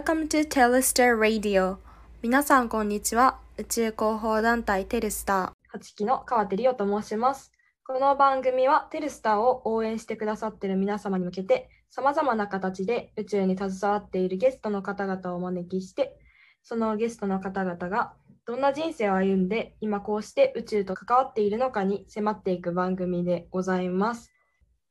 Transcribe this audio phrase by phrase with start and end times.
[0.00, 1.76] Welcome to Telestar Radio
[2.22, 7.52] 皆さんこんにちは宇宙広報団体テルスター8期の川手理央と申します。
[7.86, 16.18] この番組はテルスターを応援してくださっている皆様に向けて、様々な形で宇宙に携わっているゲストの方々をお招きして、
[16.62, 18.14] そのゲストの方々が
[18.46, 24.32] どんな人生を歩んで、今こうして宇宙と関わっているのかに迫っていく番組でございます。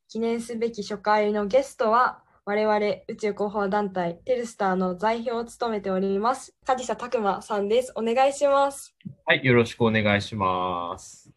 [0.07, 7.93] 記念すべき初回のゲストは、我々宇宙広報団体テルスターの代表を務めております、梶佐拓馬さんです。
[7.95, 8.95] お願いします。
[9.23, 11.29] はい、よろしくお願いします。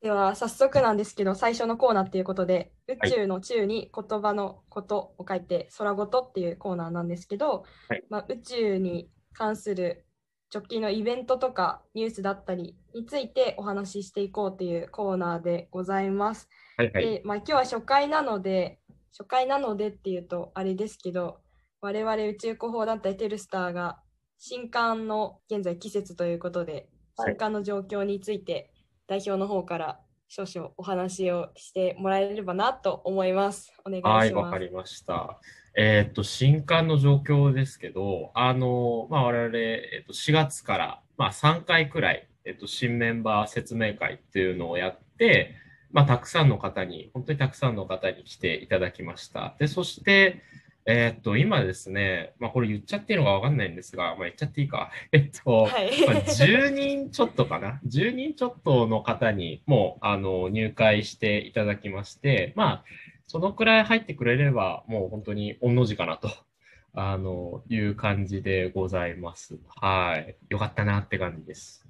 [0.00, 10.06] では早速なんですけど最初のコーナーっていうことで宇はい宙の宙に言葉のことを書いて空ごとっていうコーナーなんですけど、はいまあ、宇宙に関する
[10.52, 16.48] 直近のイベントとかニュースだったりについてお話ししていこうっていうコーナーでございます。
[16.76, 17.04] はいはい。
[17.04, 18.80] で、まあ、今日は初回なので
[19.16, 21.38] 初回なのでっていうとあれですけど
[21.80, 24.00] 我々宇宙広報団体テルスターが
[24.38, 28.72] 新刊の現在季節ということではい新刊の状況について
[29.06, 33.72] 代表の方から少々お話をしてもらえればなと思います。
[33.84, 34.24] お願いします。
[34.34, 35.40] はい、わかりました。
[35.74, 45.54] えーっと、新刊の状況ですけど、あの、まあ、我々、えっと、4月から、まあ、3回くらい、えっと、新メンバー説明会っていうのをやって、
[45.92, 49.54] まあ、たくさんの方に、本当にたくさんの方に来ていただきました。
[49.58, 50.42] で、そして、
[50.86, 54.90] えーっと、今ですね、まあ、これ言っちゃっていいのかわかんないんですが、まあ、言っちゃっていいか。
[55.12, 55.90] えっと、はい。
[56.06, 62.84] まあ10人ちょっとかな？10人ちょっとの方にもう、あの、入会していただきまして、まあ、
[63.30, 66.28] そのくらい入ってくれれば、もう本当に御の字かなと、
[66.94, 69.60] あの、いう感じでございます。
[69.68, 70.36] はい。
[70.48, 71.86] よかったなって感じです。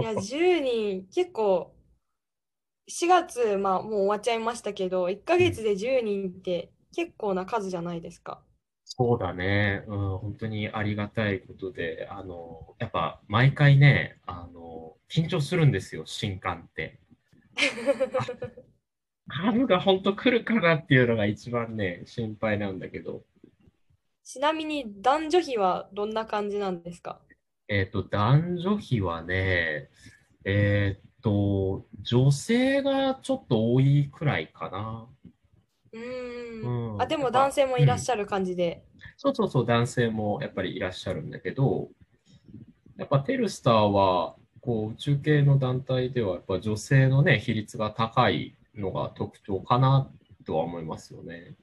[0.00, 1.74] いや、10人、結構、
[2.88, 8.42] 4月、まあ、もう終わっちゃいましたけど、1ヶ月で10人って結構な数じゃないですか。
[8.86, 9.84] そうだね。
[9.88, 16.98] うん、本当にありがたいことで、あの、やっぱ毎回ね、あの、緊張するんですよ、新刊って。
[19.28, 23.22] 春が本当来るかなっていうのが一番ね、心配なんだけど。
[24.24, 27.20] ちなみに男女比はどんな感じなんですか？
[27.68, 29.90] えっと、男女比はね、
[30.44, 35.06] えっと、女性がちょっと多いくらいかな。
[35.92, 36.92] うーん。
[36.94, 38.84] うんあ、でも男性もいらっしゃる感じで。
[39.16, 41.90] そうそうそう、男性もやっぱりいらっしゃるんだけど、
[42.96, 50.10] やっぱテルスターは、こう、宇宙系の団体では、やっぱ女性のね、比率が高いのが特徴かな
[50.46, 51.56] とは思いますよね。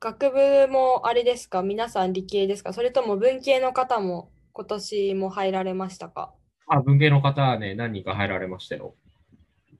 [0.00, 1.62] 学部もあれですか？
[1.62, 2.72] 皆さん理系ですか？
[2.72, 6.34] それとも文系の方も今年も入られましたか？
[6.66, 8.94] あ、文系の方はね、何人か入られましたよ。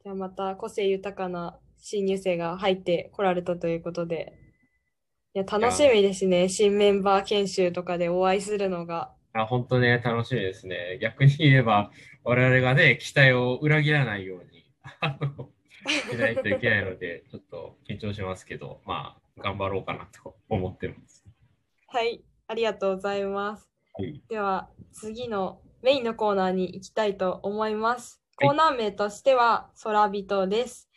[0.03, 4.34] じゃあまた個性豊かな新入生が入ってこられたということで。
[5.34, 6.49] いや、楽しみですね。
[6.49, 9.12] 新メンバー研修とかでお会いするのが。
[9.32, 10.99] あ、本当ね、楽しみですね。
[11.03, 11.91] 逆に言えば、
[12.22, 14.65] 我々がね、期待を裏切らないように、
[15.00, 15.50] あの、
[15.91, 21.25] しないといけないので、 ちょっと緊張しますけど、まあ、頑張ろうかなと思ってます。
[21.89, 23.71] はい、ありがとうございます。
[23.94, 24.23] はい。
[24.28, 28.19] では次のメインのコーナーに行きたいと思います。
[28.19, 30.91] はいコーナー名としては空人です。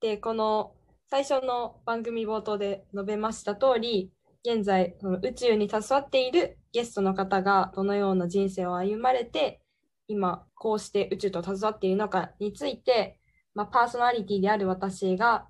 [0.00, 0.74] で、この
[1.08, 4.10] 最初の番組冒頭で述べました通り、
[4.44, 9.60] 現在宇宙に携わっているゲストの方がどのような人生を歩まれて、
[10.08, 13.19] 今こうして宇宙と携わっているのかについて、
[13.60, 15.46] まあ、パーソナリティである私が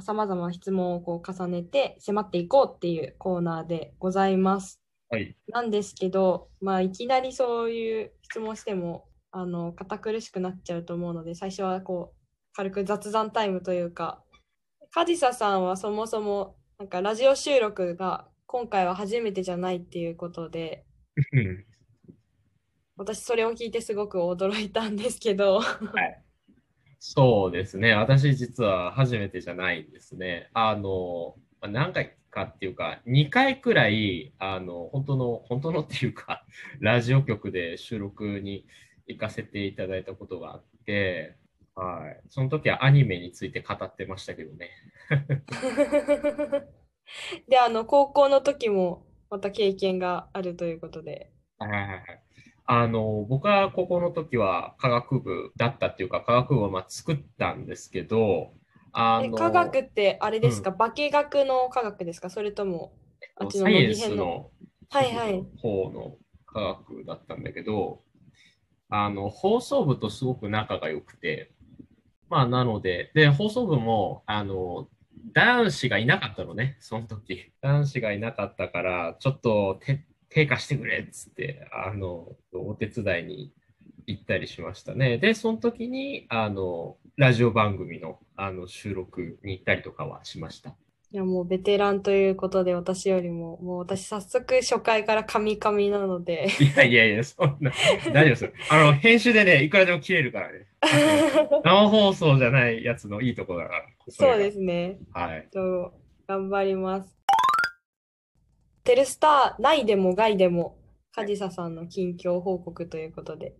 [0.00, 4.80] さまざ、まな質問をこう重ねて迫っていこうっていうコーナーでございます。
[5.10, 5.36] はい。
[5.48, 12.16] なんですけど、まあ、いきなりそういう質問してもあの堅苦しくなっちゃうと思うので最初はこう
[12.54, 14.22] 軽く雑談タイムというか
[14.92, 20.86] 梶佐さんはそもそもなんかラジオ収録が今回は初めてじゃないっていうことで
[22.96, 25.60] 私それを聞いてすごく驚いたんですけど
[27.02, 27.94] そうですね。
[27.94, 30.50] 私実は初めてじゃないんですね。
[30.52, 36.44] あの、まあ何回かっていうか、2回くらい、あの、本当の、本当のっていうか、
[36.80, 38.66] ラジオ局で収録に
[39.06, 41.36] 行かせていただいたことがあって、
[41.74, 42.20] はい。
[42.28, 44.70] その時はアニメについて語ってましたけどね。
[47.48, 52.29] であの高校の時もまた経験があるということではいはいはい。
[52.72, 58.52] あの、僕は高校の時は科学部だったっていうか、科学部をまあ作ったんですけど、
[58.92, 62.30] あの、え科学ってあれですか、化学の科学ですか？
[62.30, 62.92] それとも
[63.36, 64.50] あっちのサイエンスの
[64.88, 65.44] はいはい。
[65.60, 68.02] 方の科学だったんだけど、
[68.88, 71.52] あの、放送部とすごく仲が良くて、
[72.28, 74.88] まあ、なので、で、放送部も、あの、
[75.32, 77.52] 男子がいなかったのね、その時。
[77.60, 83.52] 男子がいなかったから、ちょっと手手貸してくれっつって、あの、お手伝いに
[84.06, 85.18] 行ったりしましたね。
[85.18, 90.74] で、その時に、あの、ラジオ番組のあの収録に行ったりとかはしました。
[91.12, 97.72] いやもうベテランということで私よりももう私早速初回からカミカミなのでいやいやいや、そんな、
[98.12, 98.52] 大丈夫ですよ。
[98.70, 100.66] あの、編集でね、いくらでも切れるからね。
[101.64, 103.84] 生放送じゃないやつのいいところだから。。
[104.08, 105.48] そうですすねはい。
[105.52, 105.92] と
[106.26, 107.19] 頑張ります
[108.90, 110.76] テルスター内でも外でも
[111.14, 113.54] カジサさんの近況報告ということで。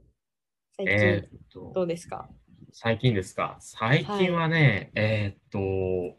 [0.77, 1.29] 最近
[1.73, 2.29] どうですか、
[2.73, 3.57] 最近ですか？
[3.61, 6.17] 最近はね、えーっと、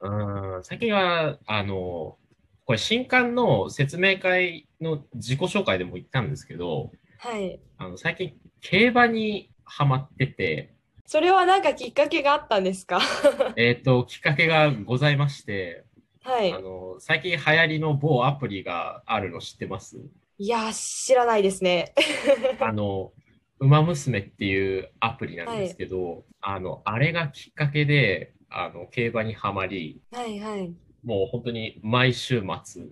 [0.00, 2.18] うーん、最近は、あの、
[2.66, 6.90] これ新刊の説明会の自己紹介でも言ったんですけど、
[7.20, 7.58] はい。
[7.78, 10.74] あの最近競馬にハマってて、
[11.06, 13.00] それはなんかきっかけがあったんですか？
[13.56, 15.86] えーっと、きっかけがございまして、
[16.22, 16.52] はい。
[16.52, 19.98] あの、最近流行りの某アプリがあるの知ってます？
[20.38, 20.72] いやー
[21.06, 21.94] 知らないですね。
[22.60, 23.12] あの、
[23.60, 30.74] ウマ娘っていうアプリなんですけど、あの、あれがきっかけで、あの、競馬にはまり、はいはい。
[31.04, 32.84] もう本当に毎週末、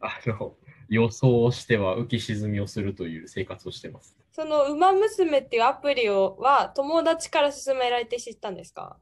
[0.00, 0.56] あの、
[0.88, 4.16] 予想をしては浮き沈みをするという生活をしてます。
[4.32, 8.98] その「ウマ娘」っていうアプリをは友達から勧められて知ったんですか？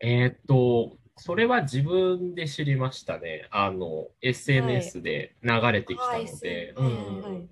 [0.00, 3.46] えーっと、それは自分で知りましたね。
[3.52, 7.48] あの、SNS で流れてきたので、はいうんはいはい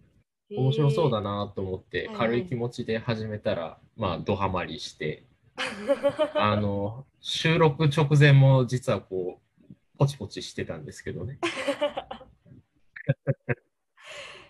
[0.52, 1.46] 面白そうだな。
[1.46, 5.22] なと思って、はい軽い気持ちで始めたら、まあ、ドハマりして、
[6.34, 9.40] あの、収録直前も実はこう、
[9.96, 11.38] ポチポチしてたんですけどね。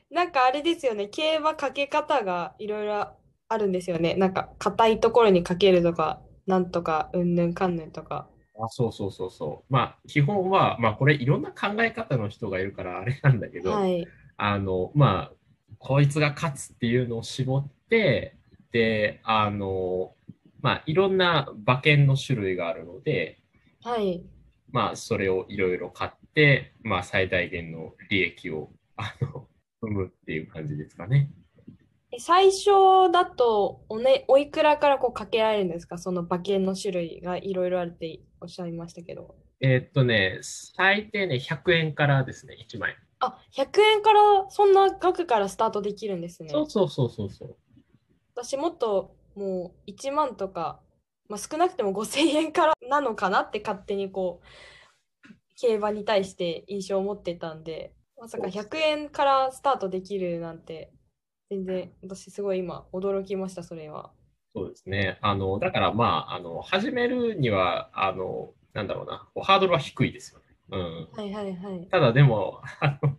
[0.08, 3.14] なんかあれですよね、競馬かけ方がいろいろ
[3.48, 4.14] あるんですよね。
[4.14, 8.30] なんか硬いところにかけるとか、なんとか、うんぬんかんぬんとか。
[8.62, 9.72] あそうそうそうそう。
[9.72, 14.06] まあ、基本は、まあ、これいろんな考え方の人がいるからあれなんだけど、はい。
[14.36, 15.32] あの、まあ、
[15.78, 18.36] こいつが勝つっていうのを絞って、
[18.72, 20.14] で、あの、
[20.60, 23.38] まあ、いろんな馬券の種類があるので、
[23.82, 24.22] はい。
[24.70, 29.48] まあ、それをいろいろ買って、まあ、最大限の利益を、あの、
[29.82, 31.30] 踏むっていう感じですかね。
[32.20, 35.98] え最初だとお,、ね、おいくらからこうかけられるんですか？
[35.98, 39.34] その馬券の種類がいろいろあるっておっしゃいましたけど。
[39.62, 42.96] えーっとね、最低ね、100円からですね、1枚。
[43.20, 46.48] あ、100円からそんな額からスタートできるんですね。
[46.50, 47.56] そうそうそうそうそう。
[48.34, 50.80] 私もっともう1万とか、
[51.28, 60.90] まあ、少なくても5000円からなのかなって勝手にこう競馬に対して印象を持ってたんでまさか100円からスタートできるなんて
[61.50, 64.12] 全然私すごい今驚きましたそれは。
[64.54, 65.18] そうですね。
[65.20, 70.44] あの、だからまあ、あの、始めるには、あの、なんだろうな、ハードルは低いですよね。
[70.70, 71.08] うん。
[71.12, 71.88] はいはいはい。
[71.90, 73.16] ただでも、あの、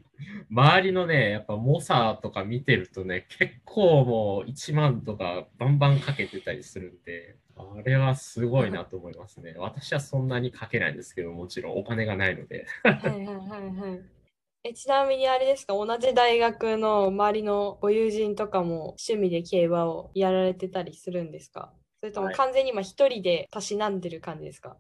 [0.50, 9.56] 周りのね、やっぱ猛者とか見てるとね、結構もう1万とかバンバンかけてたりするんで、あれはすごいなと思いますね。
[9.58, 12.65] 私はそんなにかけないんですけど、もちろんお金がないので。
[12.84, 14.21] はいはいはいはい。
[14.63, 15.74] えちなみにあれですか？
[15.74, 21.74] 同じ大学の周りのご友人とかも趣味で競馬をやられてたりするんですか？
[22.00, 22.36] それともはい。
[22.36, 24.77] 完全に今一人でたしなんでる感じですか？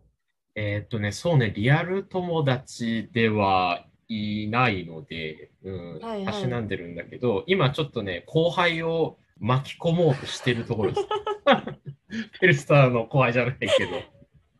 [0.55, 6.25] えーっとね、そうね、リアル友達ではいないので、うん、はいはい。
[6.25, 11.07] たしなんでるんだけど、今ちょっとね、後輩を巻き込もうとしてるところです。
[12.39, 13.67] ペルスターの後輩じゃないけ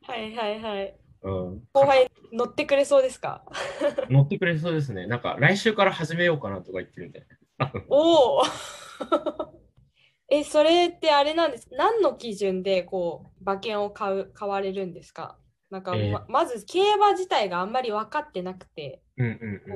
[0.08, 0.96] はいはいはい。
[1.24, 3.44] ど、うん、後輩乗ってくれそうですか？
[4.10, 5.08] 乗ってくれそうですね。
[5.08, 7.26] なんか来週から始めようかなとか言ってるんで。
[7.90, 8.44] おお
[10.30, 15.38] え、それってあれなんです何の基準でこう馬券を買う買われるんですか？
[15.70, 19.02] なんかま,、えーまず競馬自体があんまり分かってなくて、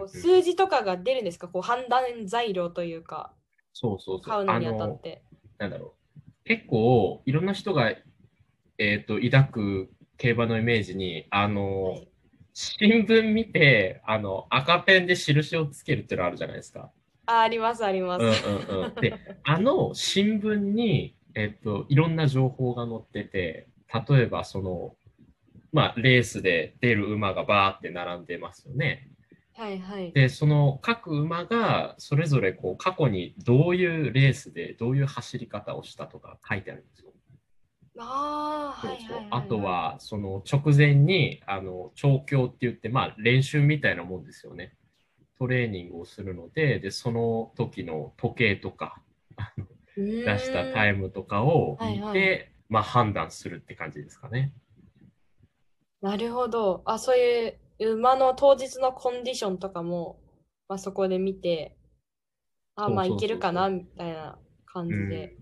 [0.08, 1.48] 数字とかが出るんですか？
[1.48, 3.34] こう判断材料というか
[3.74, 4.22] そうそうそう。
[4.22, 5.24] 買うのにあたって。
[5.58, 6.20] なんだろう。
[6.46, 7.92] 結構、いろんな人が、
[8.78, 12.08] えっ、と、抱く競馬のイメージに、あの、はい
[12.58, 16.90] 新聞見て、あの、赤ペンで印をつけるっていうのあるじゃないですか。
[17.26, 18.48] あありますありまうんす。
[18.48, 18.96] うんうん。
[18.96, 23.68] で、あの新聞に、えっ、と、いろんな情報が載ってて、
[24.10, 24.96] 例えば、その、
[25.74, 29.10] まあ、レースで出る馬がバーって並んでますよね。
[29.58, 30.14] はいはい。
[30.14, 37.05] で、その各馬がそれぞれこう過去にどういうレースでどういう走り方をしたとか書いてあるんですよ。
[37.98, 44.75] あと、はその直前にあの調教って言って、まあ、練習みたいなもんですよね。
[45.38, 49.02] トレーニングをするので、でその時の時計とか
[49.96, 54.52] 出出したタイムとかを見て、はいはいまあ、判断するって感じですかね。
[56.02, 56.82] なるほど。
[56.86, 60.20] あ、そういう馬の当日のコンディションとかも、
[60.68, 61.78] まあ、そこで見て、
[62.75, 65.38] あ、まあいけるかなみたいな感じで。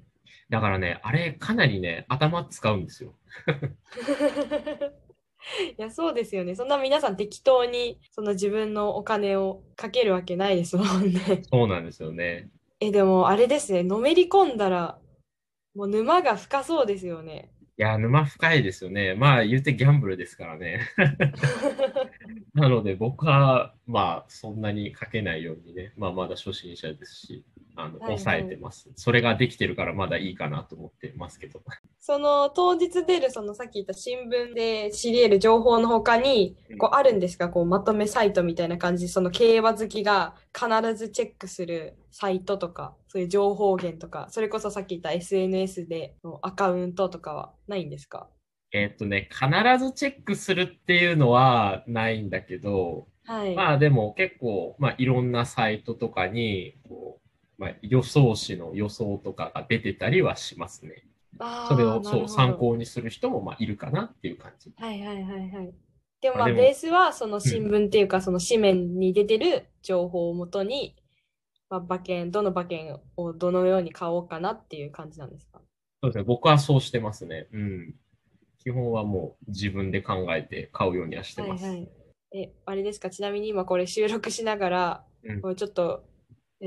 [0.49, 3.13] だからね、あれかなりね、頭使うんですよ。
[5.77, 6.55] いや、そうですよね。
[6.55, 11.43] そんな皆さん適当にその自分のお金をかけるわけないですもんね。
[11.51, 12.49] そうなんですよね。
[12.79, 13.83] え、でもあれですね。
[13.83, 14.99] のめり込んだら、
[15.75, 17.51] もう沼が深そうですよね。
[17.75, 19.15] いや、沼深いですよね。
[19.15, 20.81] まあ言うてギャンブルですからね。
[22.53, 27.43] なので僕はまあそんなにかけないようにね、まあまだ初心者ですし、
[27.75, 28.89] あのはいはい抑えてます。
[28.95, 31.61] それができてるからまだいいかなと思ってますけど。
[31.99, 37.49] その当日出るそのさっき言った新聞で知り得る情報の他にうんこうあるんですか？
[37.49, 48.27] こうまとめサイトみたいな感じその競馬好きが必ずチェックするサイトとかそういう情報源とかそれこそさっき言った SNS でのアカウントとかはないんですか？
[48.75, 49.45] えっとね、必
[49.85, 53.53] ずチェックするっていうのはないんだけど、はい。
[53.55, 57.22] まあでも結構、まあいろんなサイトとかに、こう、
[57.57, 61.05] まあ予想詞の予想とかが出てたりはしますね。
[61.67, 64.71] それをそう参考にする人もまあいるかなっていう感じ。
[64.77, 65.73] はいはいはいはい。
[66.21, 70.95] でもまあベースはその新聞っていうかその紙面に出てる情報をもとに、
[71.69, 75.59] まあ、馬券、どの馬券をどのように買おうかなっていう感じなんですか？
[76.01, 76.23] そうですね。
[76.23, 77.47] 僕はそうしてますね。
[77.51, 77.95] うん。
[78.59, 81.65] 基本はもう自分で考えて買うようにはしてます。
[81.65, 81.89] はいはい。
[82.35, 83.09] え、あれですか？
[83.09, 86.12] ちなみに今これ収録しながら、うんこれちょっとえ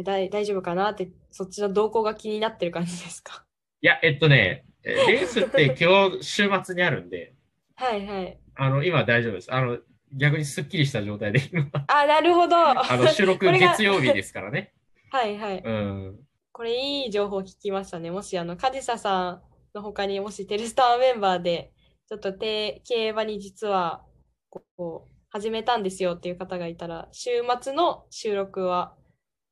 [0.02, 3.44] 大大丈夫かなってそっちの動向が気になってる感じですか？
[3.82, 7.34] いや、えっとね、え レースって今日週末にあるんで、
[7.74, 8.38] はいはい。
[8.54, 9.52] あの、今大丈夫です。
[9.52, 9.78] あの、
[10.12, 12.56] 逆にスッキリした状態で今、あ、なるほど。
[12.56, 14.72] あの、収録 これが月曜日ですからね。
[15.10, 15.62] はいはい。
[15.64, 16.18] うん。
[16.52, 18.10] これいい情報聞きましたね。
[18.10, 19.42] もしあの、カジサさん
[19.74, 21.72] の他にもしテルスターメンバーで、
[22.08, 24.04] ちょっとて競馬に実は
[24.48, 28.94] こう始めたんですよっていう方がいたら、週末の収録は、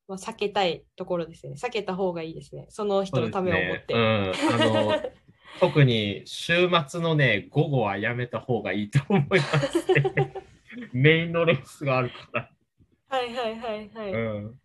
[0.07, 1.55] まあ、避けたいところですね。
[1.57, 2.67] 避けた方がいいですね。
[2.69, 3.95] その人のためを思って。
[3.95, 4.33] ねうん。
[4.55, 4.93] あの、
[5.61, 10.35] 特に週末のね、午後はやめた方がいいと思います、ね。
[10.93, 12.51] メインのレースがあるか
[13.09, 14.13] はいはいはいはい。
[14.13, 14.19] ら。
[14.19, 14.61] うん。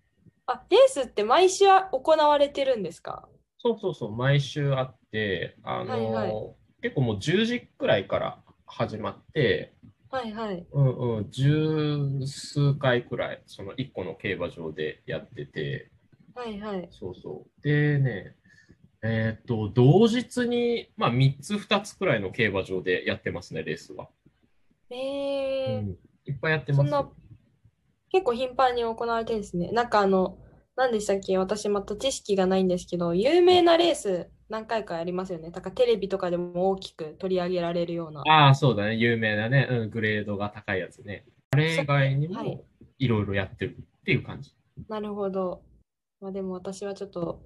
[0.47, 3.29] あ、レースって毎週行われてるんですか？
[3.59, 9.73] そうそうそう、毎週あって、あの、はいは結構もう10時くらいから始まって、
[10.09, 10.65] はいはい。
[10.71, 15.91] うんうん、十数回くらい、その1個の競馬場でやってて、
[16.33, 16.87] はいはい。
[16.91, 17.61] そうそう。
[17.61, 18.35] でね、
[19.03, 24.09] えーっと、同日に、まあ、3つ、2つくらいの競馬場でやってますね、レースは。
[24.89, 27.09] えー、うん、いっぱいやってますそんな
[28.11, 29.71] 結構頻繁に行われてるんですね。
[29.71, 30.39] なんかあの、
[30.75, 31.37] 何でしたっけ？
[31.37, 35.51] 私また知識がないんですけど、有名なレース何回かやりますよね。
[35.51, 38.21] だからテレビとかでも大きく取り上げられるような。
[38.27, 41.25] ああ、そうだね、有名なね、うん、グレードが高いやつね。
[41.51, 42.65] あれ以外にはいも、
[42.97, 44.53] いろいろやってるっていう感じ。
[44.87, 45.61] なるほど。
[46.19, 47.41] まあでも私はちょっと、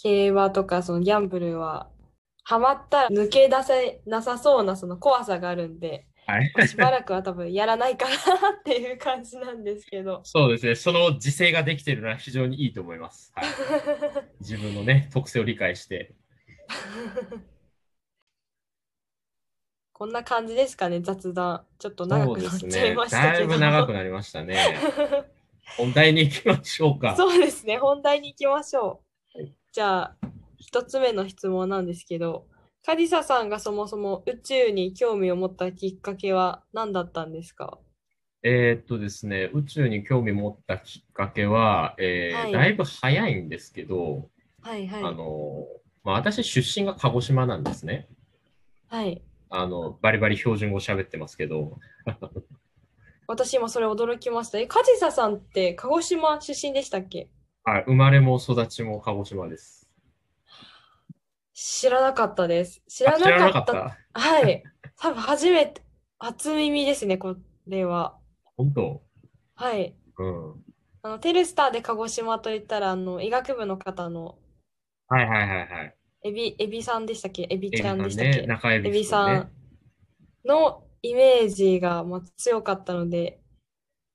[0.00, 1.90] 競馬とかそのギャンブルは、
[2.44, 6.68] ハマったら抜け出せなさそうなその怖さがあるんで、はい。
[6.68, 10.20] しばらくは多分やらないかなっていう感じなんですけど。
[10.28, 13.32] そうですね、その自制ができてるのは非常にいいと思います。
[13.34, 13.46] はい、
[14.40, 16.14] 自分のね、特性を理解して。
[19.92, 21.66] こんな感じですかね、雑談。
[21.78, 23.48] ちょっと長くなっちゃいま、したけど。
[23.48, 24.76] だいぶ長くなりましたね。
[25.76, 27.16] 本題に行きましょうか。
[27.16, 29.02] そうですね、本題に行きましょ
[29.34, 29.38] う。
[29.38, 30.16] はいじゃあ、
[30.56, 32.46] 一つ目の質問なんですけど、
[32.84, 37.78] カディサさんがそもそも宇宙に興味を持ったきっかけは何だったんですか？
[38.42, 44.30] えーっとですね、宇宙に興味持ったきっかけは、えーはいだいぶ早いんですけど、
[44.62, 45.04] はいはい。
[45.04, 45.66] あの、
[46.04, 48.08] まあ、私出身が鹿児島なんですね。
[48.88, 49.22] はい。
[49.50, 51.78] あの、バリバリ標準語喋ってますけど、
[53.26, 54.58] 私今それ驚きました。
[54.58, 57.28] え、カディサさんって鹿児島出身でしたっけ？
[57.64, 59.88] はい、生まれも育ちも鹿児島です。
[61.52, 62.82] 知らなかったです。
[62.88, 63.52] 知らななかっ。
[63.52, 63.72] かった？
[63.72, 64.62] たはい。
[64.96, 65.82] 多分初めて、
[66.18, 67.36] 初耳ですね、こ
[67.66, 68.16] れは。
[68.56, 69.02] 本当？
[69.54, 69.94] はい。
[70.18, 70.64] うん。
[71.02, 74.38] あの、テルスターで鹿児島といったら、あの、医学部の方の
[75.08, 75.94] はいはいはいはい。
[76.24, 77.46] エビ、エビさんでしたっけ？
[77.48, 78.40] エビちゃんでしたっけ？
[78.42, 79.50] ね、中エエビビさん
[80.44, 83.40] のイメージがまあ強かったので、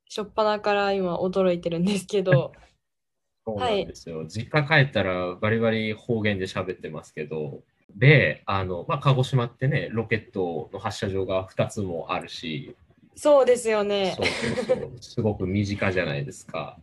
[0.07, 2.53] しょっぱなから今驚いてるんですけど、
[3.45, 4.25] そうなんですよ。
[4.27, 7.63] 実家帰ったらバリバリ方言で喋ってますけど、
[7.95, 12.75] で、あの、まあ、鹿児島ってね、ロケットの発射場が2つもあるし、
[13.15, 14.25] そうですよねそう。
[14.25, 16.79] そうそう、 すごく身近じゃないですか。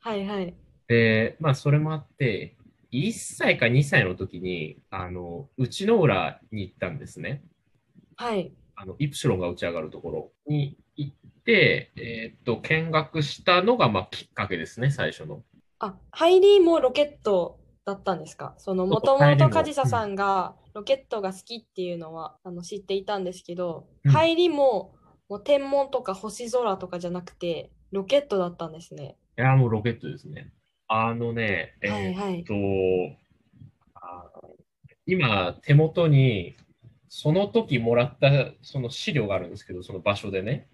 [0.00, 0.54] はいはい。
[0.88, 2.54] で、まあ、それもあって、
[2.92, 7.42] 1歳か2歳の時に、あの、内之浦に行ったんですね。
[8.16, 8.52] はい。
[8.74, 11.14] あの、イプシロンが打ち上がるところに行っ
[11.44, 15.42] て、えーっと、見学したのが、まあ、きっかけですね、最初の。
[15.78, 18.54] あ、ハイリーもロケットだったんですか？
[18.58, 24.94] その、もとももとカジサさんがロケットが好きっていうのは、あの知っていたんですけど、うんハイリーも
[25.28, 29.16] もう天文とか星空とかじゃなくて、ロケットだったんですね。
[29.38, 30.52] いや、もうロケットですね。
[30.88, 33.18] あのね、えはいはいーっと、
[33.94, 34.30] あ
[35.06, 36.56] 今、手元に、
[37.08, 38.28] その時もらった
[38.62, 40.68] その資料があるんですけど、その場所でね、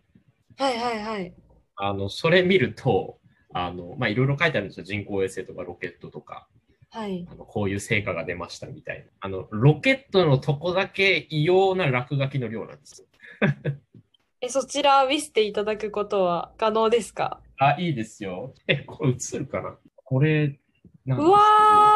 [0.59, 1.35] はいはいはい。
[1.76, 3.19] あの、それ見ると、
[3.54, 4.85] あの、まあ、いろいろ書いてあるんですよ。
[4.85, 6.49] 人工衛星とかロケットとか、
[6.90, 7.26] はい。
[7.31, 9.04] あのこういう成果が出ましたみたいな。
[9.21, 13.07] あの、ロケットのとこだけ異様な落書きの量なんです。
[14.42, 17.40] え、そちら見せていただくことは可能ですか？
[17.59, 18.54] あ、いいですよ。
[18.66, 19.78] え、これ映るかな？
[20.12, 20.59] これ、
[21.07, 21.38] うわ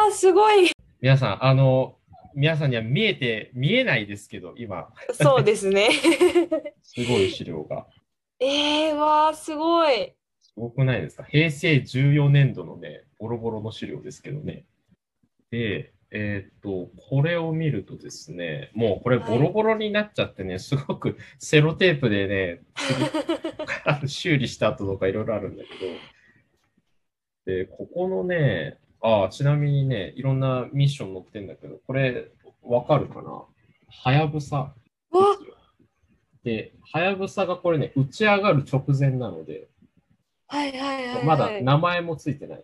[0.09, 0.71] ー、すごい。
[1.01, 1.99] 皆さん、あの、
[2.33, 5.89] 皆さんには見えて、見えないですけど、今、そうですね。
[6.81, 7.85] すごい資料が。
[8.39, 10.13] えー、わー、すごい。
[10.41, 11.25] すごくないですか？
[11.25, 14.65] 平成14年度のね、ボロボロの資料ですけどね。
[15.51, 22.61] で、えーっと、これを見るとですね、もうこれボロボロになっちゃってね、すごくセロテープでね、
[24.07, 25.91] 修理した後とかいろいろあるんだけど、
[27.47, 32.29] で、ここのね、あちなみにね、いろんなミッション載ってんだけど、これ、
[32.61, 33.45] わかるかな？
[33.89, 34.73] はやぶさ。
[35.11, 35.37] わ
[36.43, 39.69] で、はやぶさがこれね、打ち上がる直前なので、
[40.47, 41.25] はいはいはい、はい。
[41.25, 42.63] まだ名前もついてない。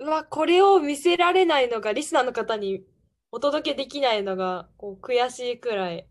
[0.00, 2.82] うわ、これを見せられないのが、リスナーの方に
[3.30, 6.08] お届けできないのが、こう、悔しいくらい。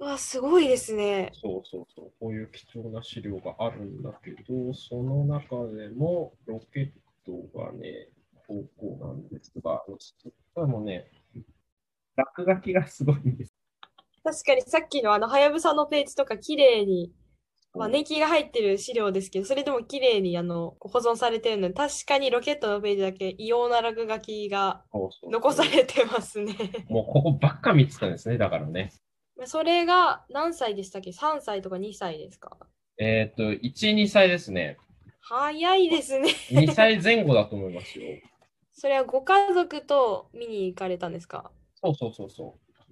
[0.00, 1.30] うわ、すごいですね。
[1.32, 6.90] そうそうそう、こういう貴重な資料があるんだけど、その中でもロケッ
[7.52, 8.08] トがね、
[8.46, 10.14] 高校なんですが、し
[10.54, 11.10] かもね、
[12.16, 13.52] 落書きがすごいんです。
[14.24, 17.12] 確かにさっきのあの、はやぶさのページとか綺麗に、
[17.74, 24.82] まあ、年季が入ってる資料ですけど、それでも綺麗にあの保存されてるので、確かにロケットのページだけ異様な落書きが
[25.30, 26.54] 残されてますね。
[26.88, 28.92] もうここばっか見てたんですね、だからね。
[29.44, 32.56] それが何歳でしたっけ ?3 歳とか2歳ですか？
[32.98, 34.78] えっ、と、1、2歳ですね。
[35.28, 36.30] 早いですね。
[36.50, 38.04] 2歳前後だと思いますよ。
[38.72, 41.50] それはご家族と見に行かれたんですか？
[41.82, 42.84] そうそうそうそう。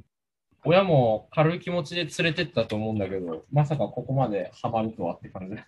[0.64, 5.66] 親も軽い気持ちで連れてったと思うんだけど、まさかここまでハマるとはって感じだ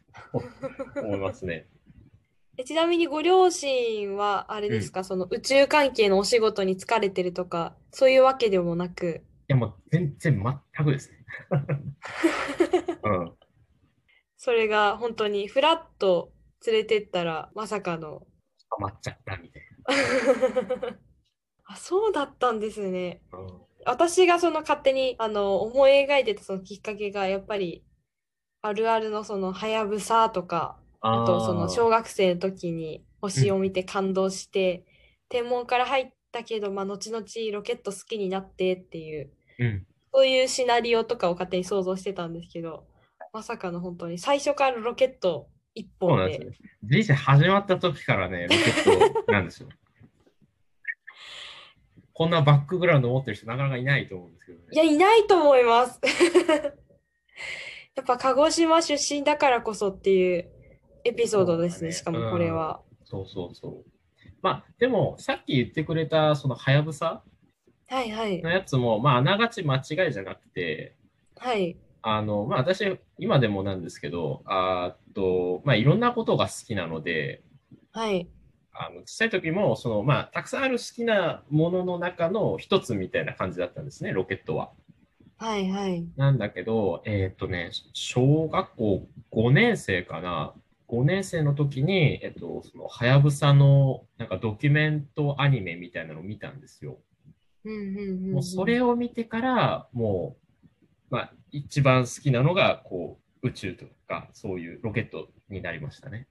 [0.94, 1.68] と 思いますね。
[2.56, 10.42] えちなみにご両親はあれですか、その宇宙関係のお仕事に疲れてるとか、そういうわけでもなく、いや、もう全然
[10.76, 11.18] 全くですね。
[13.04, 13.32] うん。
[14.36, 16.32] それが本当にフラッと
[16.66, 18.26] 連れてったらまさかの。
[18.70, 19.62] ハマっちゃったみたい
[21.64, 23.22] あ、そうだったんですね。
[23.32, 23.38] な。
[23.38, 27.84] うん私がその勝手にあの思い描いてたそのきっかけがやっぱり
[28.60, 34.84] あるあるのそのはやぶさとか、あとその小学生の時に星を見て感動して、
[35.28, 39.86] 天文から入ったけど、まあ、後々ロケット好きになってっていう、うん。
[40.12, 42.84] そういうシナリオとかを勝手に想像してたんですけど、
[43.32, 46.68] まさかの本当に最初からロケット一本でそうなんですよ。
[46.82, 49.68] 人生始まった時からね、ロケットなんですよ。
[52.12, 54.64] こんなバックグラウンド持ってる人なかなかいないと思うんですけどね。
[54.72, 56.00] いや、いないと思います。
[57.94, 60.50] やっぱ鹿児島出身だからこそっていう
[61.04, 62.82] エピソードですね、しかもこれは。
[63.04, 63.84] そうそうそう。
[64.42, 67.22] まあ、でも、さっき言ってくれた、その、はやぶさ
[67.88, 68.50] はいはいの。
[68.50, 70.96] やつも、まあ、あながち間違いじゃなくて、
[71.36, 71.76] はい。
[72.02, 77.42] あの、まあ、私、今でもなんですけど、あと、まあ、いろんなことが好きなので、
[77.92, 78.28] はい。
[78.72, 84.70] あの小さい時もその、まあ、たくさんある好きなものの中の一つみたいな感じだったんですね、ロケットは。
[85.36, 86.06] はいはい。
[86.16, 90.52] なんだけど、えーっとね、小学校5年生かな、
[90.88, 96.98] 5年生の時に、えっと、その、はやぶさの、なんかドキュメントアニメみたいなのを見たんですよ。
[97.64, 100.47] うんうんうんうんもうそれを見てから、もう、
[101.10, 106.26] まあ、一番好きなのが、こう、宇宙とか、そういうロケットになりましたね。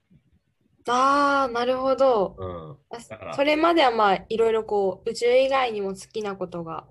[0.89, 2.35] ああ、なるほど。
[2.37, 3.33] うん。
[3.33, 6.85] それまではまあいろいろこう宇宙以外にも好きなことが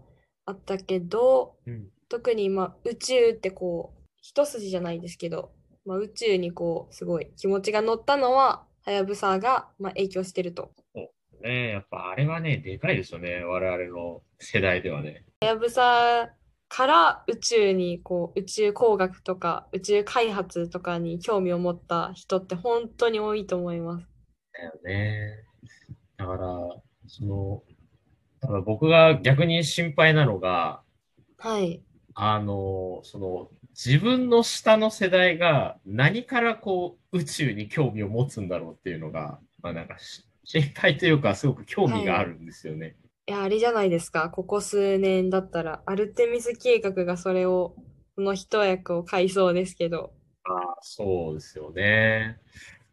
[0.44, 1.88] あったけど、うん。
[2.08, 5.50] 特にまあ宇宙ってこう一筋じゃないですけど、
[5.84, 10.72] まあ、宇宙にこうすごい気持ちが乗ったのははやぶさがまあ影響してると。
[11.42, 13.44] ねやっぱあれはね、でかいですよね。
[13.44, 15.24] 我々の世代ではね。
[15.40, 16.30] はやぶさ
[16.68, 24.06] から宇宙にこう宇宙工学とか宇宙開発とかに興味を持った人って本当に多いと思います。
[24.52, 25.44] だよね。
[26.18, 26.48] だから、
[27.08, 27.62] その、
[28.40, 30.82] ただ僕が逆に心配なのが、
[31.38, 31.82] はい。
[32.14, 42.96] あの、その、自分の下の世代が何からこう宇宙に興味を持つんだろうっていうのが、まあなんかし心配というかすごく興味があるんですよね。
[43.04, 44.30] いや、あれじゃないですか。
[44.30, 47.74] ここ数年だったら、アルテミス計画がそれを、
[48.14, 50.12] この一役を買いそうですけど。
[50.44, 52.38] ああ、そうですよね。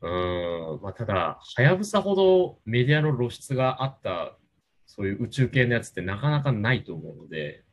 [0.02, 0.80] うん。
[0.82, 4.38] まあただ、はやぶさほどメディアの露出があった、
[4.86, 7.64] そういう宇宙系のやつってなかなかないと思うので、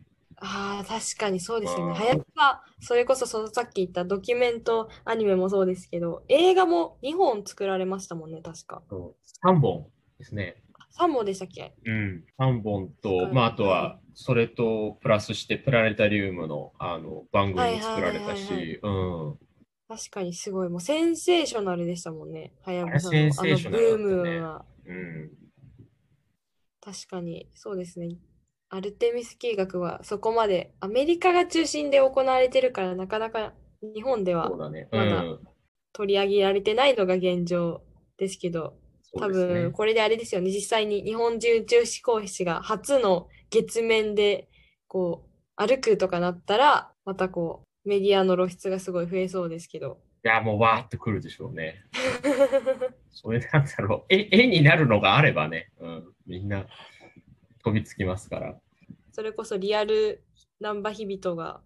[0.42, 1.92] ああ、確かにそうですよね。
[1.92, 8.82] はやぶさ、それこそそのさっき言ったドキュメントアニメもそうですけど、映画も2本作られましたもんね、確か。
[8.88, 9.86] そう3本
[10.18, 10.62] ですね。
[10.98, 11.74] 3本でしたっけ？
[11.85, 19.38] うん、3本と、はいまあ、あとはは、それとプラスして、プラネタリウムのあの番組も作られたし、うん。
[19.88, 20.68] 確かにすごい。
[20.68, 22.53] もうセンセーショナルでしたもんね。
[22.62, 24.64] はやぶさのねあのブームは。
[24.87, 25.31] うん。
[26.81, 28.16] 確かに、そうですね。
[28.68, 35.40] アルテミス計画はそこまでアメリカが中心で行われてるからなかなか日本ではまだん。
[35.92, 37.83] 取り上げられてないのが現状
[38.16, 38.74] ですけど、
[39.12, 40.50] 多分これであれですよね。
[40.50, 44.48] 実際に日本人宇宙飛行士が初の月面で
[44.86, 45.30] こう
[45.66, 49.98] 歩くとかなったら、またこうメディアの露出がすごい増えそうですけど。
[50.24, 51.84] いや、もうわーってくるでしょうね。
[53.10, 54.14] それなんだろう。
[54.14, 56.66] 絵絵になるのがあればね、うん、みんな
[57.64, 58.60] 飛びつきますから。
[59.12, 60.22] それこそリアル
[60.60, 61.62] ナンバヒビトが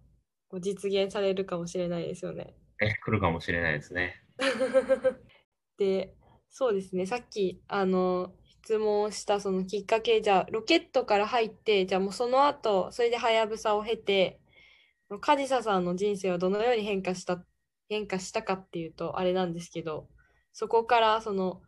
[0.47, 2.55] こう実現されるかもしれないですよね。
[2.81, 4.21] え、来るかもしれないですね。
[5.77, 6.13] で、
[6.57, 14.39] そうですね、さっきあの質問したそのきっかけ、じゃあロケットから入って、じゃあもうその後、それではやぶさを経て、
[15.19, 17.43] カジサさんの人生はどのように変化した、
[17.89, 20.07] 変化したかっていうと、あれなんですけど、
[20.53, 21.61] そこからその、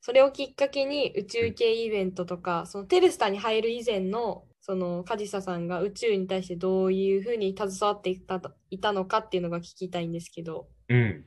[0.00, 10.66] それをきっかけに宇宙系イベントとか、そのテルスターに入る以前の、そのカジサさんが宇宙に対してどういうふうに携わっていたいたのかっていうのが聞きたいんですけど。
[10.88, 11.26] うん。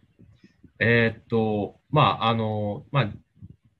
[0.79, 3.09] えーっと、まあ、あの、まあ、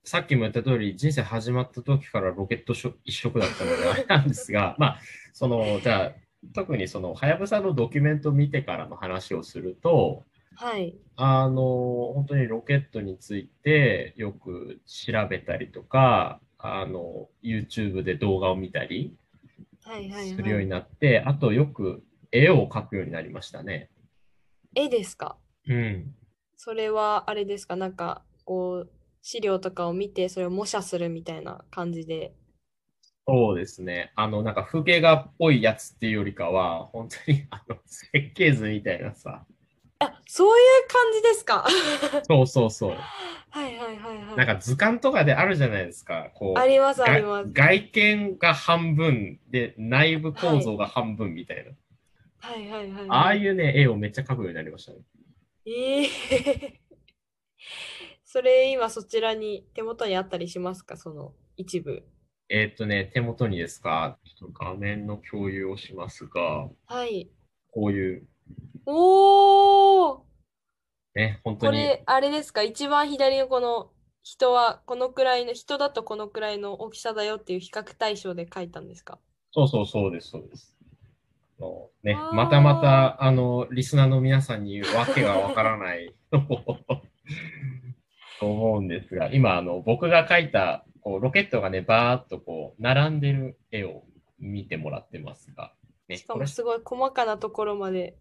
[0.04, 5.00] さっきも言った通り、人生始まった時からロケット一色だったのであれなんですが、まあ、
[5.34, 6.12] その、じゃあ、
[6.54, 10.24] 特にその、はやぶさのドキュメントを見てからの話をすると、
[10.56, 10.96] はい。
[11.16, 19.16] あの、本当にロケットについてよく調べたりとか、あの、YouTube で動画を見たり
[19.84, 20.82] はいはいするようにはい。
[20.82, 23.90] なって、あとよく絵を描くようになりましたね。
[24.76, 25.38] 絵ですか？
[25.68, 26.16] うん。
[26.56, 27.76] それはあれですか？
[27.76, 28.90] なんかこう
[29.22, 32.34] 資料とかを見てそれを模写するみたいな感じで。
[33.26, 34.12] そうですね。
[34.16, 39.46] あの、なんか風景画っぽいやつっていうよりかは、本当にあの設計図みたいなさ。
[40.00, 41.66] あ、そういう感じですか？
[42.24, 42.92] そうそうそう。
[42.92, 44.38] はいはいはいはい。
[44.38, 46.32] なんか図鑑とかであるじゃないですか。
[46.34, 47.50] こう、ありますあがります。
[47.54, 51.72] 外見が半分で内部構造が半分みたいな。
[52.40, 53.40] はいはいはいああはい。
[53.40, 54.98] いうね、絵をめっちゃ描くようになりましたね。
[55.66, 56.10] ええ
[58.26, 60.98] それ今そちらに手元にあったりしますか？
[60.98, 62.04] その一部。
[62.50, 67.32] えーっとね、手元にですか、ちょっと画面の共有をしますが、はい。
[67.72, 68.28] こういう、
[68.86, 70.22] おー。
[71.16, 72.64] ね、本当に、これあれですか？
[72.64, 73.92] 一番左のこの
[74.24, 79.20] 人はこのくらいの人だとこのくらいの大きさだよっていう比較対象で書いたんですか？
[79.52, 80.73] そうそうそうです、そうです。
[81.64, 86.14] あのねまたまた、あの、リスナーの皆さんにわけがわからない
[88.40, 94.04] と思うんですが、今、あの、僕が描いた、こう、ロケットがね、バーっとこう、並んでる絵を
[94.40, 95.74] 見てもらってますが、
[96.10, 98.18] ね、しかもすごい細かなところまで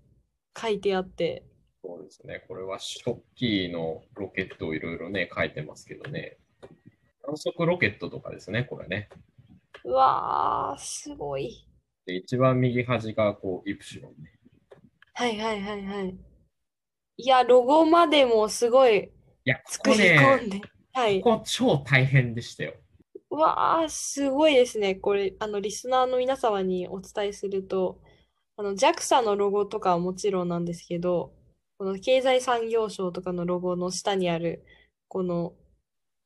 [0.56, 1.44] 書いてあって。
[1.82, 2.44] そうですね。
[2.46, 6.38] これは初期のロケットをいろいろね、書いてますけどね。
[7.22, 9.08] 観測ロケットとかですね、これね。
[9.84, 11.66] うわー、すごい。
[12.06, 14.32] で、一番右端が、こう、イプシロンね。
[15.14, 16.16] はいはいはいはい。
[17.18, 19.12] いや、ロゴまでもすごい
[19.44, 20.60] いや、こ作りこね、込んで。
[20.92, 21.20] はい。
[21.20, 22.74] ここ超大変でしたよ。
[23.30, 24.94] うわー、すごいですね。
[24.94, 28.00] これ、あの、リスナーの皆様にお伝えすると、
[28.56, 31.32] あの、JAXA のロゴとかはもちろんなんですけど、
[31.78, 34.64] この経済産業省とかのロゴの下にある、
[35.08, 35.54] この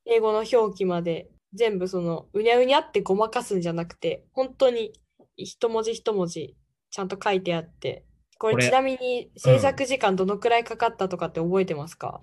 [0.04, 4.92] 英語の表記まで全部その、うにゃうにゃってごまかすんじゃなくて、本当に
[5.36, 6.56] 一文字一文字
[6.90, 8.04] ちゃんと書いてあって、
[8.38, 8.64] ここれ。
[8.64, 12.22] れちなみに制作時間どのくらいかかったとかって覚えてますか？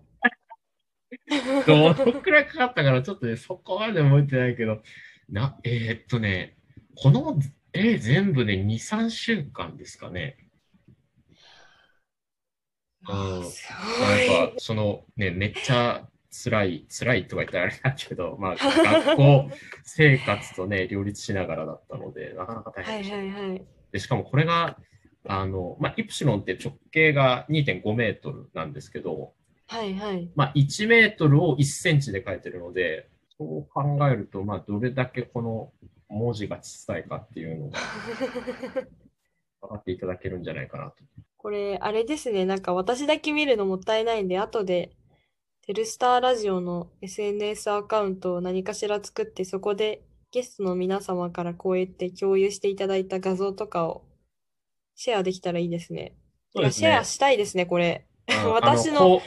[1.67, 4.82] どのくらいかかったから、ちょっとね、そこまで覚えてないけど、
[5.30, 6.58] な、えーっとね、
[6.95, 7.39] この
[7.73, 10.38] 絵全部で2、3週間ですかね。
[13.08, 13.43] うん。
[13.43, 14.28] すごい。
[14.38, 19.50] なんか、そのね、めっちゃ辛い、辛いとか言ったらあれだけど、 まあ、学校
[19.84, 23.15] 生活とね、両立しながらだったので、なかなか大はい変でした。
[23.15, 23.65] はいはい。
[23.91, 24.80] で、しかもこれが、
[25.26, 29.34] あの、まあ、イプシロンって直径が2.5メートルなんですけど、
[29.67, 30.30] はいはい。
[30.36, 35.72] まあ、1メートルを1センチで書いてるので、そう考えると、まあ、どれだけこの
[36.10, 37.80] 文字が小さいかっていうのが
[39.62, 40.96] 分かっていただけるんじゃないかなと。
[41.38, 42.46] これ、あれですね。
[42.46, 44.91] なんか私だけ見るのもったいないんで、後で、
[45.65, 54.04] テルスターラジオの SNS アカウントを何かしら作って、そこでゲストの皆様からこうやって共有していただいた画像とかを
[54.95, 56.17] シェアできたらいいですね。
[56.54, 58.06] そうですねシェアしたいですね、これ。
[58.28, 59.21] あ 私の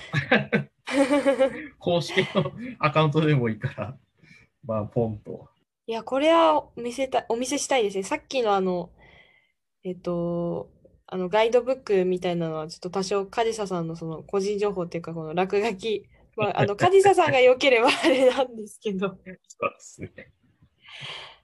[1.78, 3.96] 公式のアカウントでもいいから、
[4.62, 5.48] まあ、ポンと。
[5.86, 8.02] いや、これは見せた、お見せしたいですね。
[8.02, 8.90] さっきのあの、
[9.84, 10.68] えっと、
[11.06, 19.08] あのガイドブックみたいなのはちょっと多少カジサさんのその個人情報っていうかこの落書き、まあ、あのカジサさんが良ければあれなんですけど。
[19.08, 19.40] そうで
[19.78, 20.32] すね。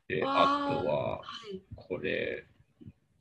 [0.08, 1.22] で、あとは、
[1.74, 2.44] これ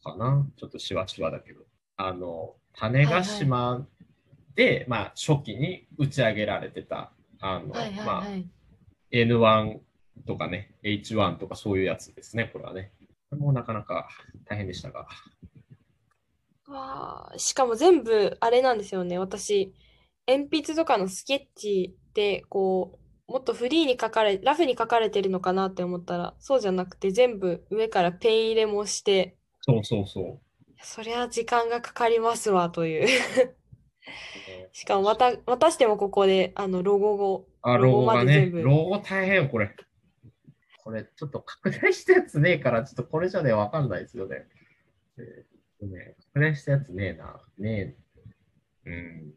[0.04, 0.46] かな？
[0.58, 1.62] ちょっとしわしわだけど。
[1.96, 3.88] あの、種子島
[4.56, 8.46] で、まあ、初期に打ち上げられてた、あの、はいはいまあ、はい。
[9.12, 9.80] N1
[10.26, 12.92] とかね、H1 とかそういうやつですね、これはね。
[13.30, 14.10] これもなかなか
[14.46, 15.08] 大変でしたが。
[16.68, 19.18] わあ、しかも全部あれなんですよね。
[19.20, 19.74] 私、
[20.38, 30.40] 鉛筆とかのスケッチで、こう、もっとフリーに書かれ、ラフに書かれてるのかなって思ったら、そうじゃなくて全部上からペン入れもして、そうそうそう。
[30.84, 33.06] そりゃ時間がかかりますわという。
[33.06, 33.56] ね
[34.74, 39.76] しかもまた、またしてもここで、あの、ロゴを、あ、ロゴロゴがね、ロゴ大変よ、これ。
[40.84, 44.48] これ、ちょっと拡大したやつねえから、ちょっとこれじゃね、わかんないですよね。
[45.18, 45.52] えー
[45.86, 47.42] ね、拡大したやつねえな。
[47.58, 47.96] ね
[48.86, 48.90] え。
[48.90, 49.34] うん。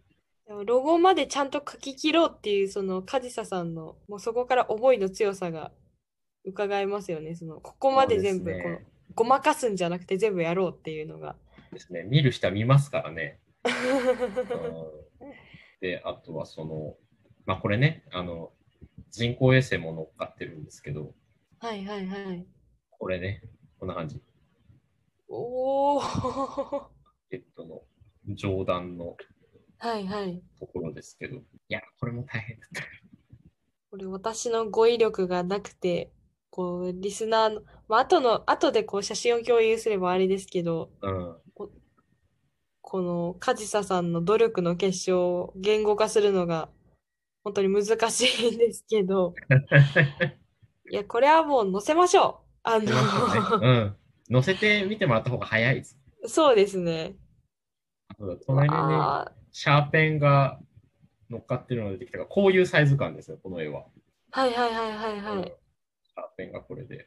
[0.46, 5.72] でもロゴまでちゃんと書き切ろうっていう、その、カジサさんの、もうそこから思いの強さが
[6.44, 7.34] 伺えますよね。
[7.34, 11.36] その、ここまで全部、このね、ごまかすんじゃなくて全部やろうっていうのが。
[11.72, 12.02] ですね。
[12.02, 13.40] 見る人は見ますからね。
[13.64, 15.04] うん
[15.80, 16.96] で、あとはその、
[17.44, 18.52] まあこれね、あの、
[19.10, 21.12] 人工衛星も乗っかってるんですけど、
[21.58, 22.46] はいはいはい。
[22.88, 23.42] これね、
[23.78, 24.22] こんな感じ。
[25.28, 26.00] おお。
[26.00, 26.90] ロ
[27.30, 27.82] ケットの
[28.34, 29.14] 上段の
[29.78, 30.42] はいはい。
[30.58, 32.82] ところですけど、いや、これも大変だった。
[33.90, 36.10] これ私の語彙力がなくて、
[36.50, 41.36] こう、リスナーの、まあ、後の、後でこう写真を共有すればあれですけど、うん。
[42.86, 46.68] このカジサさんの努力の結晶を言語化するのが
[47.42, 49.34] 本当に難しいんですけど、
[50.90, 52.58] いや、これはもう載せましょう。
[52.62, 53.96] あ出ましょうねの、うん。
[54.30, 55.98] 乗せてみてもらった方が早いです。
[56.26, 57.16] そうですね。
[58.46, 60.58] 隣にね、あシャーペンが
[61.30, 63.84] 乗っかってるのが出てきたから、こういうサイズ感ですよ、この絵は。
[64.32, 65.44] ーはいはいはいはいはうんい。
[65.44, 67.06] シャーペンがこれで。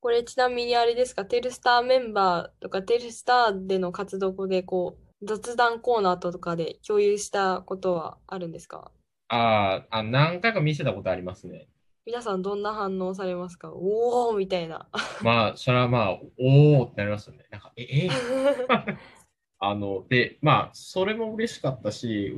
[0.00, 8.90] これちなみにあれですか、テルスターメンバーとかテルスターでの活動でこう、雑談コーナーとかで共有したことはあるんですか？
[9.28, 11.68] あーあ、何回か見せたことありますね。
[12.04, 13.70] 皆さんどんな反応されますか？
[13.72, 14.88] おーみたいな。
[15.22, 17.46] まあ、それはまあ、おーってなりますよね。
[17.50, 18.08] なんか、え、え？
[19.58, 22.32] あの、で、まあ、それも嬉しかったし、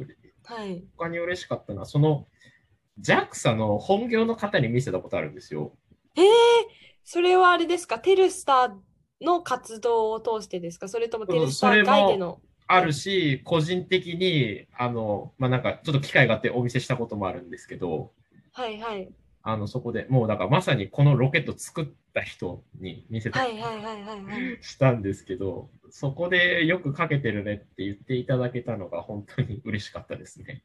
[0.45, 0.85] はい。
[0.97, 2.27] 他に嬉しかったのは、その、
[3.01, 5.77] JAXA の本業の方に見せたことあるんですよ。
[6.17, 6.25] えー、
[7.05, 7.99] それはあれですか？
[7.99, 10.89] テルスターの活動を通してですか？
[10.89, 12.41] それともテルスター外での？
[12.67, 18.13] あるし、個人的に、あの、まあ、なんか、ちょっと機会があってお見せしたこともあるんですけど、
[18.53, 19.09] はいはい。
[19.49, 23.59] あの、そこでもう、だからまさにこのロケット作った人に見せたり。
[24.61, 30.65] したんですけど、そこでよくかけてるねって言っていただけたのが本当に嬉しかったですね。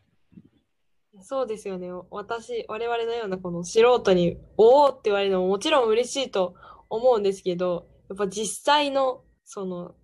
[1.21, 1.91] そうですよね。
[2.11, 6.55] 私、我々のようなこの素人に、おおって言われるのももちろん嬉しいと
[6.89, 9.95] 思うんですけど、やっぱ実際の、その、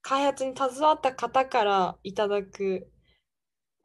[0.00, 2.88] 開発に携わった方からいただく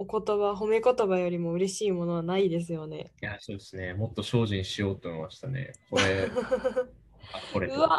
[0.01, 3.11] お言葉、褒め言葉よりも嬉しいものはないですよね。
[3.21, 3.93] いや、そうですね。
[3.93, 5.73] もっと精進しようと思いましたね。
[5.91, 6.29] これ、
[7.33, 7.89] あこれうと、わ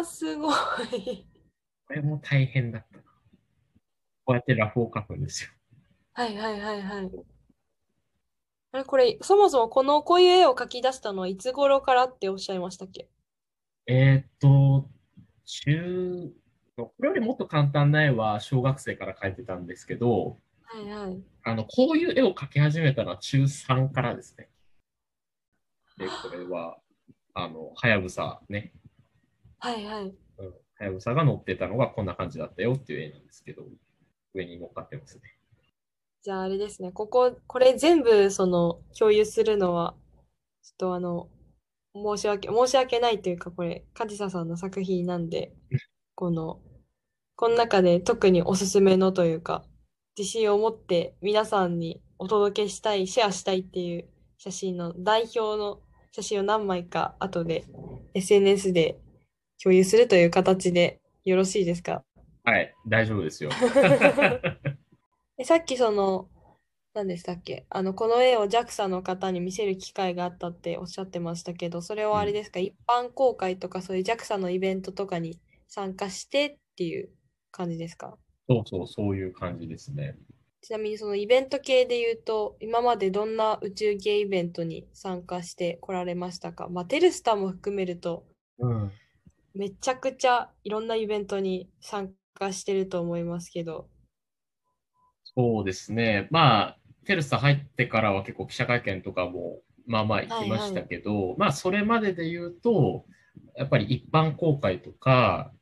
[0.00, 1.26] ー、すごい。
[1.86, 3.04] これも大変だったな。
[4.24, 5.50] こうやってラフを書くんですよ。
[6.14, 7.10] はいはいはいはい。
[8.72, 13.10] あれ、これ、そもそもこのこういう絵を描き出したのはいつ頃からっておっしゃいましたっけ？
[13.86, 14.88] えーっと、
[15.44, 16.32] 中、
[16.76, 20.38] これよりもっと簡単な絵は小学生から描いてたんですけど、
[20.72, 21.22] はいはい。
[21.44, 24.48] あの、こういう絵を描き始めたのは中3からですね。
[25.98, 26.78] で、これは、
[27.34, 28.72] あの、はやぶさね、
[29.58, 30.14] はいはい。
[30.38, 33.64] うん、はやぶさが乗ってたのがこんな感じだったよっていう絵なんですけど、
[34.34, 35.22] 上に乗っかってますね。
[36.22, 39.94] じゃああれですね、ここ、これ全部その共有するのは、
[40.62, 41.28] ちょっとあの、
[41.94, 45.52] 申し訳、申し訳ないというか、これ、カジサさんの作品なんで、
[46.14, 46.62] この、
[47.36, 49.64] この中で特におすすめのというか、
[50.18, 55.80] 自信を持って皆さんにお届けしたい、シェアしたいっていう写真の代表の
[56.12, 57.64] 写真を何枚か後で
[58.14, 58.98] SNS で
[59.62, 62.04] 共有するという形でよろしいですか？
[62.44, 63.50] はい、大丈夫ですよ。
[65.38, 66.28] えさっきその、
[66.92, 67.64] 何でしたっけ？
[67.70, 77.08] あの、この絵を JAXA の方に見せる機会があったっておっしゃってましたけど、それはあれですか、一般公開とかそういう JAXA のイベントとかに参加してっていう
[77.50, 78.18] 感じですか？
[78.52, 80.16] そうそう、そういう感じですね。
[80.60, 86.68] ちなみにそのイベント系で言うと、今までどんな宇宙系イベントに参加してこられましたか？
[86.68, 88.24] まあ、テルスターも含めると、
[88.58, 88.92] うん。
[89.54, 93.88] めちゃくちゃいろんなイベントに参加してると思いますけど。
[95.34, 96.28] そうですね。
[96.30, 103.04] まあ、テルスタ入ってからは結構記者会見とかも、まあまあ行きましたけど、まあそれまでで言うと、
[103.56, 105.52] やっぱり一般公開とか、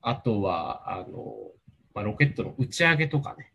[0.00, 1.52] あとは、あの、
[1.96, 3.52] まあ、ロケットの打ち上げとかね、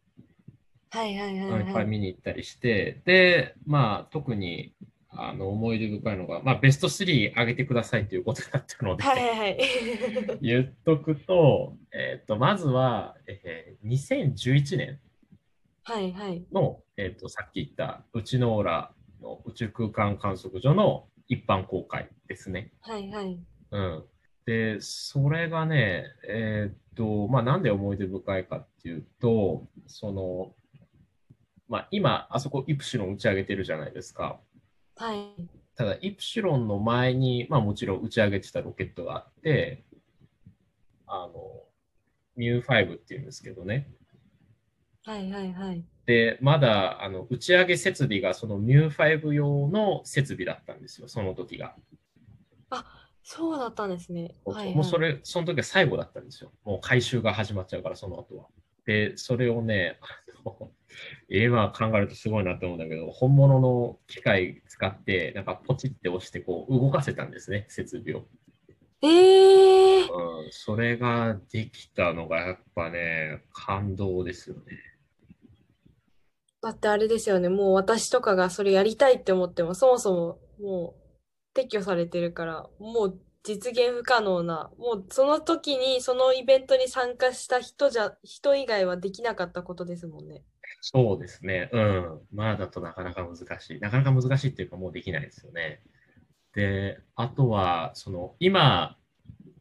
[0.89, 1.87] はいはいはいいっぱはいい。
[1.87, 4.73] 見に行ったりして、で、まあ特に、
[5.09, 9.57] あの、思い出深いのが、まあベスト3上げてくださいということだったので、はいはいはい。
[10.41, 14.99] 言っとくと、えっと、まずは、えー2011年
[15.83, 16.43] はいはい。
[16.51, 22.71] の、えっと、さっき言った、うちの浦の宇宙空間観測所の一般公開ですね。
[22.81, 23.39] はいはい。
[23.71, 24.03] うん。
[24.45, 30.53] で、それがね、えーっと、まあ、なんで思い出深いかっていうと、その、
[31.67, 34.39] まあ、今、あそこイプシロン打ち上げてるじゃないですか。
[34.97, 35.47] はい。
[35.75, 39.83] ただ、イプシロンの前に、まあ、もちろん打ち上げてたロケットがあって、
[41.07, 41.63] あの、
[42.35, 43.89] ミュー5っていうんですけどね。
[45.03, 45.83] はいはいはい。
[46.05, 51.75] で、まだあの打ち上げ設備がそのミュー5用の設備だったんですよ、その時が。
[53.23, 54.35] そうだったんですね。
[54.45, 54.75] はいはい。
[54.75, 56.51] もうそれ、その時が最後だったんですよ。
[56.63, 58.47] もう回収が始まっちゃうから、その後は。
[58.85, 59.99] で、それをね、
[61.29, 68.25] 今考えるとすごいなと思うんだけど、本物の機械使って、なんかポチって押してこう動かせたんですね、設備を。
[69.03, 74.63] えー、うん、それができたのがやっぱね、感動ですよね。
[76.61, 77.49] だってあれですよね。
[77.49, 81.00] もう私とかがそれやりたいって思っても、そもそももう
[81.53, 90.43] 撤去されてるから、もう実現不可能な、もうその時にそのイベントに参加した人じゃ、人以外はできなかったことですもんね。
[90.81, 91.69] そうですね。
[91.73, 92.21] うん。
[92.33, 93.79] まあだとなかなか難しい。
[93.79, 95.81] なかなか難しいっていうかもうできないですよね。
[96.53, 98.97] で、あとは、その、今、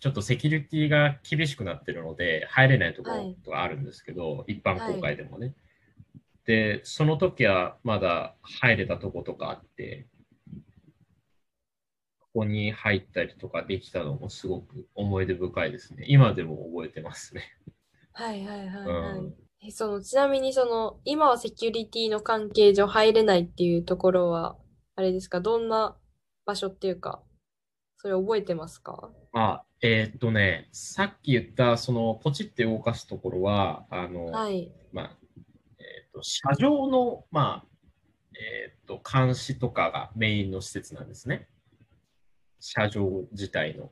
[0.01, 5.55] ちょっとセキュリティが厳しくなってるので、入れないところとかあるんですけど、一般公開でもね。
[6.47, 10.07] で、その時はまだ入れたとことかあって、
[12.33, 16.05] ここに入ったりとかできたのもすごく思い出深いですね。
[16.09, 17.43] 今でも覚えてますね。
[18.13, 19.19] はいはいはいはい。
[19.19, 24.57] うんえそのちなみにその今はセキュリティの関係上入れないっていうところは
[24.97, 25.41] あれですか？
[25.41, 25.97] どんな
[26.47, 27.21] 場所っていうか
[27.99, 29.11] それ覚えてますか？
[29.33, 35.19] あ、えーっとね、さっき言った、その、ポチって動かすところは、あの、はいまあ、
[35.79, 37.67] えーっと、車上の、まあ、
[38.35, 41.49] えーっと、監視とかがメインの施設なんですね。
[42.61, 43.91] 車上自体の、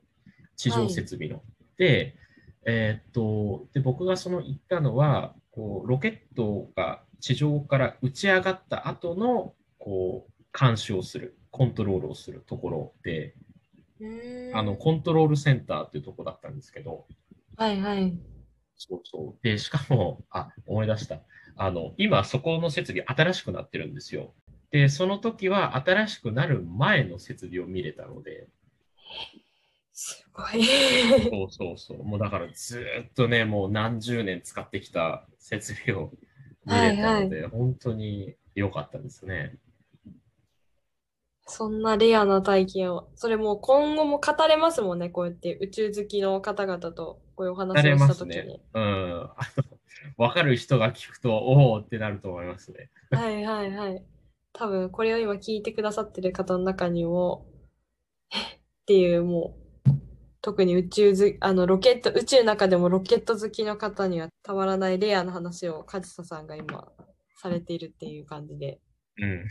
[0.55, 1.41] 地上設備の。
[1.77, 2.15] で、
[2.65, 13.35] えーっと、で、僕がその行ったのは、こう、ロケットが地上から打ち上がった後の、こう、監視をする、コントロールをするところで、
[14.53, 17.05] あの、コントロールセンターっていうところだったんですけど、
[17.57, 18.17] はいはい
[18.79, 19.43] そうそう。
[19.43, 21.19] で、しかも、あ、思い出した。
[21.57, 24.33] あの、今、そこの設備新しくなってるんですよ。
[24.71, 28.47] で、その時は新しくなる前の設備を見れたので、
[29.93, 30.63] すごい
[31.29, 32.03] そうそうそう。
[32.03, 36.11] もうだからずーっとね、もう何十年使ってきた設備を
[36.65, 39.57] 見れたので、本当に良かったですね。
[41.45, 48.61] そんなレアな体験をそれもう今後も語れますもんねこうやって宇宙好きの方々とこういうお話をした時に。
[48.73, 48.83] うん。
[48.83, 49.63] あの、
[50.17, 52.89] わかる人が聞くと、おおってなると思いますね。
[53.11, 54.05] はいはいはい。
[54.51, 57.47] 多分これを今聞いてくださってる方の中にも、
[58.31, 58.58] えっ
[58.89, 59.91] っていうもう、
[60.41, 66.87] 特に宇宙ず、あのロケット、宇宙の中でもロケット好きの方にはたまらないレアな話を梶田さんが今
[67.35, 68.79] されているっていう感じで。
[69.21, 69.45] うん。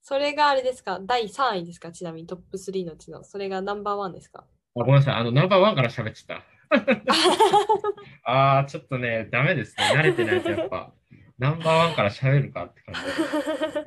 [0.00, 1.00] それがあれですか？
[1.02, 1.90] 第3位ですか？
[1.90, 3.24] ちなみにトップ3のうちの。
[3.24, 4.44] それがナンバーワンですか？
[4.76, 5.14] あごめんなさい。
[5.14, 6.44] あの、ナンバーワンから喋ってた。
[8.30, 9.92] ああ、ちょっとね、ダメですね。
[9.92, 10.92] 慣れてないとやっぱ、
[11.36, 13.86] ナンバーワンから喋るかって感じで。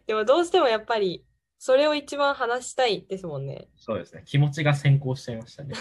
[0.08, 1.22] でもどうしてもやっぱり、
[1.66, 3.68] それを一番話したいですもんね。
[3.78, 4.22] そうですね。
[4.26, 5.72] 気持ちが先行しちゃいましたね。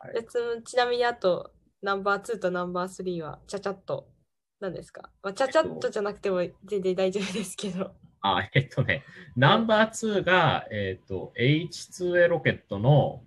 [0.00, 4.10] はいでつちなみにあと、ナンバー2とナンバー3は、ちゃちゃっと、
[4.58, 7.94] 何ですか、まあ、ちゃちゃっとじゃなくても全然大丈夫ですけど。
[8.22, 9.04] あ、えっとね、
[9.36, 13.24] ナンバー2が、えっと、H2A ロケットの、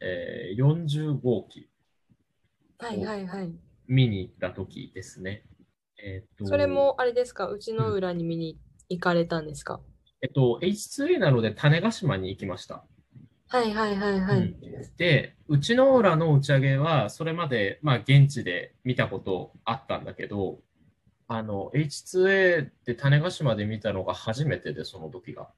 [0.00, 1.70] えー、40号機
[2.78, 3.54] はいはいはい。
[3.86, 5.44] 見に行った時ですね。
[5.96, 9.80] えっと、それも、あれですか、うちの裏に見に行かれたんですか、
[10.22, 12.84] えっと、H2A なので種子島に行きました。
[13.48, 14.38] はいはいはいはい。
[14.38, 14.60] うん
[14.96, 20.60] で、うちの裏の打ち上げは、それまで、まあ、現地で見たことあったんだけど、
[21.26, 25.48] あの、H2A で種子島で見たのが初めてで、その時が。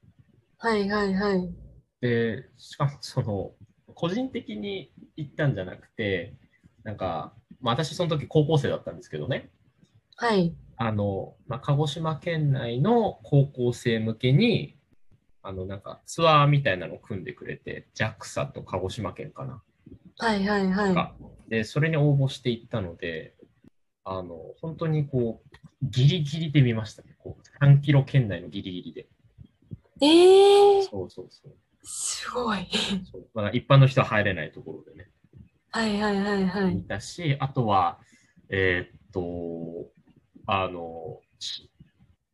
[0.59, 1.53] はいはいはい。
[2.01, 3.51] で、しかも、その、
[3.93, 6.35] 個人的に行ったんじゃなくて、
[6.83, 9.49] なんか、まあ、私その時高校生だったんですけどね、
[10.15, 10.55] はい。
[10.77, 14.77] あの、まあ、鹿児島県内の高校生向けに、
[15.41, 19.61] あの、なんかツアーみたいなのを組んでくれて、JAXA と鹿児島県かな。
[20.19, 20.93] はいはいはい。
[20.93, 21.13] が
[21.49, 23.35] で、それに応募していったので、
[24.05, 27.15] あの、本当にこう、ギリギリで見ましたね。
[27.19, 29.07] こう、3キロ圏内のギリギリで。
[30.01, 31.53] えー、そうそうそう。
[31.83, 32.67] すごい。
[33.11, 35.09] そうまあ、一般の人は入れないところでね。
[35.71, 36.83] はいはいはいはい見。
[36.83, 37.99] たし、あとは、
[38.49, 39.91] えーっと、
[40.45, 41.69] あの、し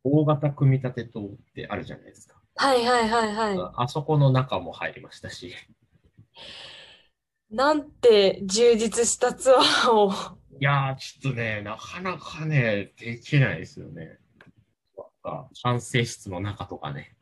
[0.02, 2.40] 大型組み立て棟ってあるじゃないですか。
[2.56, 3.58] はいはいはいはい。
[3.58, 5.54] ああそこの中も入りましたし、
[7.50, 10.12] なんて充実したツアーを。
[10.60, 14.18] いやー、ちょっとね、なかなかね、できないですよね。
[14.96, 17.14] なんか管制室の中とかね、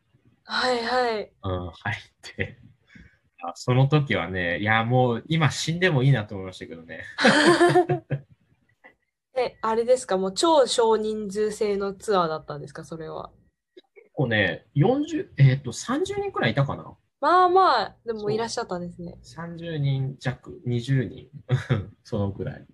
[0.45, 1.33] はいはい。
[1.45, 2.59] うん、入って。
[3.41, 7.05] あその時はね、いや、もう今死んでもいいなと思いましたけどね。
[9.41, 10.17] え、あれですか？
[10.17, 12.85] もう超少人数制のツアーだったんですか？
[12.85, 13.31] それは。
[13.95, 16.97] 結構ね、40、えーっと、30人くらいいたかな？
[17.21, 19.19] まあまあ、でもいらっしゃったんですね。
[19.25, 21.29] 30人弱、20人、
[22.05, 22.67] そのくらい。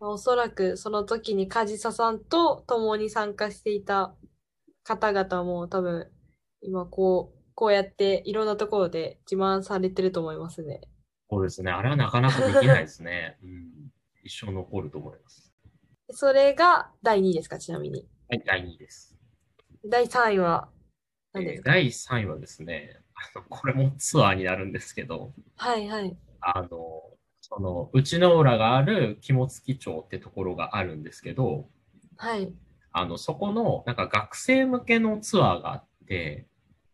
[0.00, 4.14] まあおそらくその時に梶佐さんと共に参加していた
[4.82, 6.10] 方々も多分
[6.62, 10.80] 今こう、こうやっていろんなところで自慢されてると思いますね。
[11.30, 13.38] そうですね、あれはなかなかできないですね。
[13.44, 13.70] うん、
[14.24, 15.52] 一生残ると思います。
[16.10, 18.06] それが第2位ですかちなみに。
[18.28, 19.16] はい、第2位です。
[19.88, 20.68] 第3位は
[21.32, 21.76] 何ですか？
[21.76, 26.16] えー第3位はですね、あのこれもツアーになるんですけど、はいはい。
[26.40, 26.68] あの、
[27.40, 31.68] その、内之浦がある肝付町ってところがあるんですけど、
[32.16, 32.52] はい。
[32.92, 36.46] あの、そこの、なんか学生向けのツアーがあって、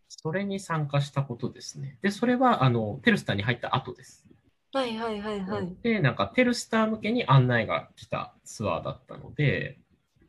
[0.09, 1.99] それに参加したことですね。
[2.03, 4.25] で、それは、あの、テルスターに入った後です。
[4.77, 5.75] はいはいはいはい。
[5.83, 9.79] で、なんかテルスター向けに案内が来たツアーだったので、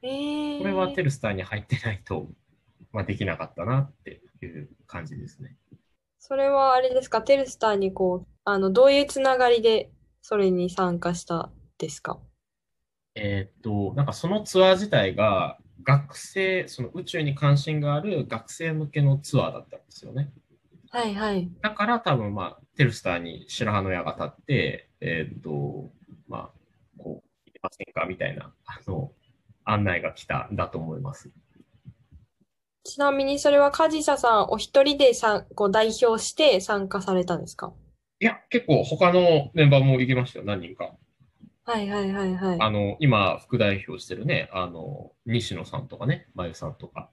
[0.01, 2.29] えー、これはテルスターに入ってないと、
[2.93, 5.57] まあ、できなかったなっていう感じですね。
[6.17, 9.91] それはあれですか、テルスターにこう、あの、どういうつながりで
[10.21, 12.17] それに参加したですか？
[13.15, 20.31] えーっと、なんかそのツアー自体が学生、その宇宙に関心がある学生向けのツアーだったんですよね。
[20.89, 21.49] はいはい。
[21.61, 25.91] だから多分まあ、テルスターに白羽の矢が立って、えーっと、
[26.27, 26.49] まあ、
[26.97, 28.05] こう、行けませんか？
[28.05, 29.11] みたいな、あの、
[29.65, 31.29] 案内が来たんだと思います。
[32.83, 37.73] ちなみにそれは梶佐さんお一人でさんこう代表して参加されたんですか？
[38.19, 40.95] いや、結構他のメンバーも行きましたよ、何人か。
[41.65, 42.57] はいはいはいはい。
[42.61, 47.09] あの、今、副代表してるね、あの、西野さんとかね、まゆさんとか、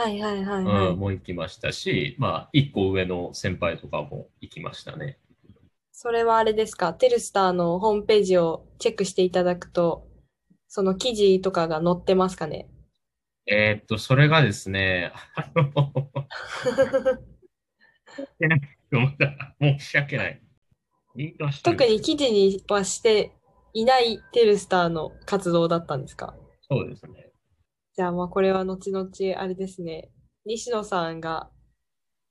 [0.00, 0.86] はいはいはいはい。
[0.88, 5.18] うん、も行きましたし、まあ、一個上の先輩とかも行きましたね。
[5.92, 10.08] それはあれですか、テルスターのホームページをチェックしていただくと、
[10.68, 12.66] その記事とかが載ってますかね？
[13.46, 16.10] えーっと、それがですね、あの、
[19.60, 20.40] 申し訳ない。
[21.62, 23.32] 特に記事にはして
[23.74, 26.34] いないテルスターの活動だったんですか？
[26.70, 27.19] そうですね。
[28.00, 30.08] じゃあまあこれは後々あれですね、
[30.46, 31.50] 西野さんが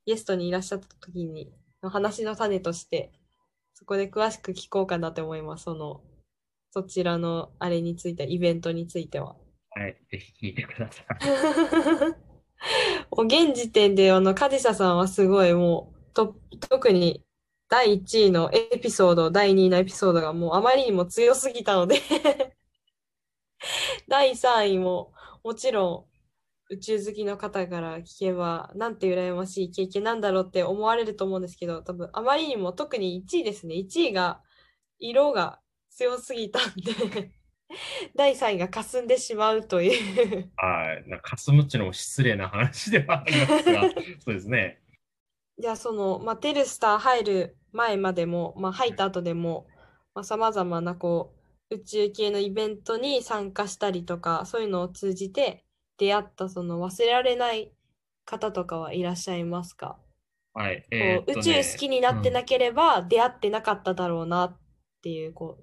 [0.04, 3.12] ゲストにいらっしゃった時にの話の種として、
[3.74, 5.62] そこで詳しく聞こうかなと思います。
[5.62, 6.02] その、
[6.72, 9.36] そちらのあれについて、イベントについては。
[9.70, 11.06] はい、ぜひ聞いてください。
[13.16, 16.34] もう現時点で、あの、カジサさんはすごいもう、と、
[16.68, 17.22] 特に
[17.68, 22.00] 第1位のエピソード、第2位のエピソードがもうあまりにも強すぎたので
[24.08, 25.12] 第3位も
[25.42, 33.74] もちろん宇宙好きの方から聞けば、なんて羨ましい経験なんだろうって思われると思うんですけど、多分あまりにも特に1位ですね。
[33.74, 34.40] 1位が
[35.00, 35.60] 色が
[35.90, 37.32] 強すぎたんで
[38.14, 44.80] 第3位が霞んでしまうというはい、なんか、かすむっちのも失礼な話ではありますが、そうですね。
[45.58, 49.66] じゃあその、まあ、テルスター入る前までも、まあ、入った後でも
[50.22, 51.39] さまざ、まなこう
[51.70, 55.64] 宇宙系のイベントに参加したりとかそういうのを通じて
[55.98, 57.72] 出会ったその忘れられない
[58.24, 59.98] 方とかはいらっしゃいますか、
[60.52, 60.86] はい。
[60.90, 64.58] えーね宇宙好きになってなければ出会ってなかっただろうなっ
[65.02, 65.58] ていうこ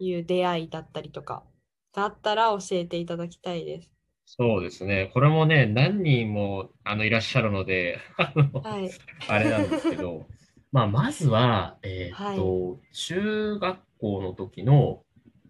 [0.00, 1.44] ういう出会いだったりとか
[1.92, 3.90] があったら教えていただきたいです。
[4.26, 5.10] そうですね。
[5.14, 8.90] これもね、何人もあのいらっしゃるので、あのはい。
[9.26, 10.28] あれなんですけど、
[10.70, 15.02] まあ、まずは、えーっと、中学校の時の、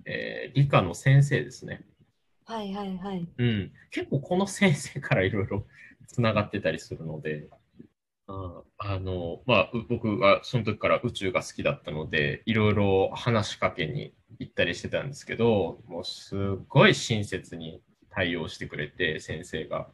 [0.09, 1.83] えー理科の先生ですね。
[2.47, 3.29] はいはいはい。
[3.37, 3.73] うん。
[3.91, 5.67] 結構この先生からいろいろ
[6.07, 7.49] つながってたりするので、
[8.27, 19.89] ああの、まあ、う僕はその時から宇宙が好きだったので、いろいろ話しかけに行ったりしてたんですけど、もうすごい親切に対応してくれて、先生が。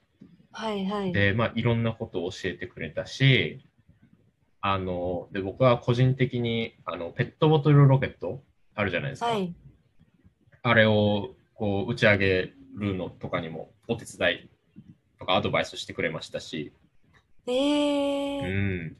[0.52, 1.12] はいはい。
[1.12, 3.64] で、まあ、いろんなことを教えてくれたし、
[4.60, 8.42] あの、で、僕は個人的に、あの、ペットボトルロケット
[8.74, 9.26] あるじゃないですか。
[9.26, 9.54] はい。
[10.64, 14.48] あれを、こう、打ち上げるのとかにもお手伝い
[15.18, 16.72] とかアドバイスしてくれましたし、
[17.46, 18.84] えうー。
[18.86, 18.96] ん。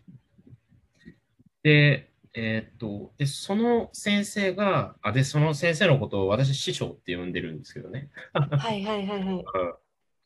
[1.63, 8.11] で、えーっと、で、その先生が、あ、で、その先生のことを私、師匠って呼んでるんですけどね。
[8.35, 9.35] はいはいはいはい。
[9.35, 9.45] うん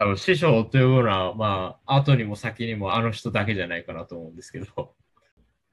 [0.01, 4.95] 多分師匠というのは、まあ、後にも先にもあの人だけじゃないかなと思うんですけど。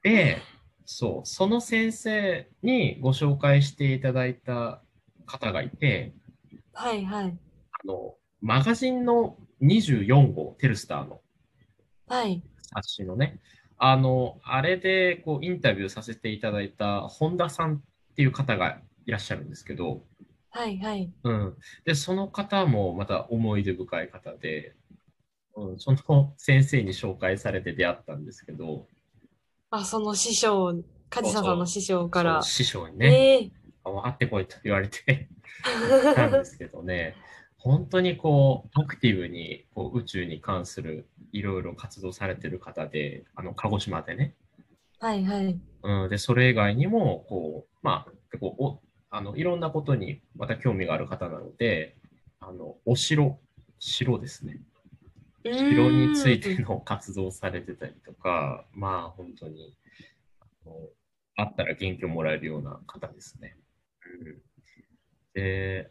[0.02, 0.38] で、
[0.84, 4.82] そう、その先生にご紹介していただいた
[5.26, 6.14] 方がいて、
[6.72, 7.38] はいはい。
[7.84, 11.20] あの、マガジンの24号、テルスターの
[12.06, 12.42] はい。
[12.74, 13.40] 冊子のね、
[13.78, 17.80] あの、あれでこうインタビューさせていただいた本田さんっ
[18.14, 20.02] ていう方がいらっしゃるんですけど、
[20.50, 21.12] はいはい。
[21.22, 21.56] うん。
[21.84, 24.74] で、その方もまた思い出深い方で、
[25.54, 28.86] うん、その先生に紹介されて出会ったんですけど、
[29.70, 32.42] あ、その師匠、梶佐さんの師匠かそらう。
[32.42, 33.50] 師匠にね、え
[33.86, 35.28] あ会ってこいと言われて
[35.64, 37.16] ーたんですけどね、
[37.58, 44.34] 本当にこう、アクティブにこう宇宙に関するいろいろ活動されてる方で、あの、鹿児島でね、
[44.98, 45.60] はいはい。
[45.82, 48.80] うん、で、それ以外にも、こう、まあ、結構お、
[49.10, 51.96] あの、いろんなことにまた興味がある方なので、
[52.40, 53.38] あの、お城、
[53.78, 54.60] 城ですね。
[55.44, 59.76] 城についての活動をされてたりとか、まあ、本当に、
[60.40, 60.76] あの
[61.38, 63.56] あったら元気をもらえるような方ですね。
[64.24, 64.42] うん、
[65.34, 65.90] で、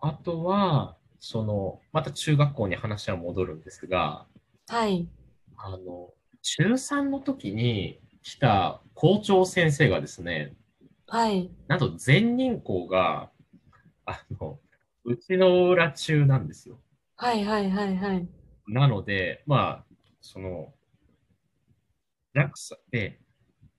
[0.00, 4.26] あとは、その、また中学校に話は戻るんですが、
[4.68, 5.08] はい。
[5.56, 6.12] あの、
[6.42, 10.54] 中3の時に来た校長先生がですね、
[11.06, 11.50] はい。
[11.68, 13.30] なんと全人校が、
[14.04, 14.60] あの、
[15.04, 16.78] うちの裏中なんですよ。
[17.16, 18.28] はいはいはいはい。
[18.68, 19.84] なので、まあ、
[20.20, 20.74] その、
[22.34, 23.20] JAXA で、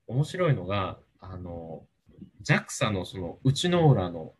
[0.06, 1.86] 面白いのが、あの、
[2.42, 4.34] JAXA のその、内之浦の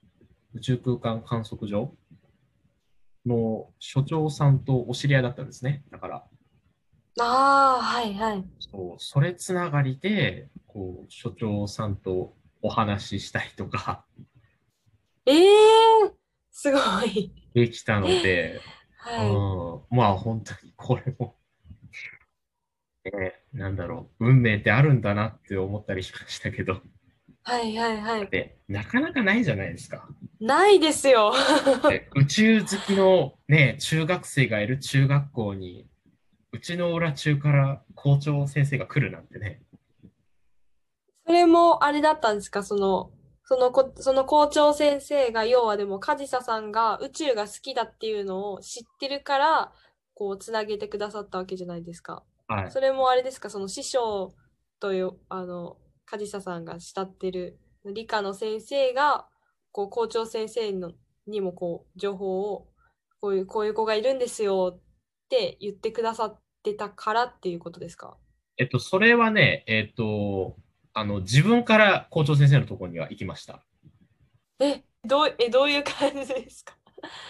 [0.54, 1.94] 宇宙空間観測所
[3.26, 5.84] の所長さんとお知り合いだったんですね。
[5.90, 6.24] だから、
[7.18, 8.44] ああ、はいはい。
[8.58, 14.04] そう、それつながりで、こう、所長さんとお話ししたりとか
[15.26, 16.12] ええー、
[16.50, 17.32] すごい。
[17.54, 18.60] できたので、
[18.96, 21.36] はうん、まあ本当にこれも、
[23.04, 26.80] ね、なんだろう、運命ってあるんだなって思ったりしましたけど、い。
[27.42, 28.30] はいはいはい。
[28.30, 30.06] で、なかなかないじゃないですか。
[30.40, 31.32] ないですよ。
[31.88, 35.86] で宇宙好きのね、中学生がいる中学校に、
[36.52, 39.62] うちの裏中から校長先生が来るなんてね。
[41.26, 42.62] それもあれだったんですか？
[42.62, 43.10] その、
[43.44, 49.72] そのこ、その校長先生が、要はでも、梶佐さんが宇宙が好きだっていうのを知ってるから、
[50.14, 52.22] こう、つなげてくださったわけじゃないですか。
[52.48, 52.70] はい。
[52.70, 53.50] それもあれですか？
[53.50, 54.34] その師匠
[54.80, 55.76] という、あの、
[56.10, 59.28] 梶佐さんが慕ってる理科の先生が、
[59.70, 60.92] こう、校長先生の
[61.26, 62.68] にも、こう、情報を、
[63.20, 64.80] こういう、こういう子がいるんですよっ
[65.28, 68.16] て言ってくださってたからっていうことですか？
[68.56, 70.56] えっと、それはね、えっと、
[70.92, 73.62] あの、自分から校長先生のところには行きました。
[74.58, 76.74] え、どう、え、どういう感じですか？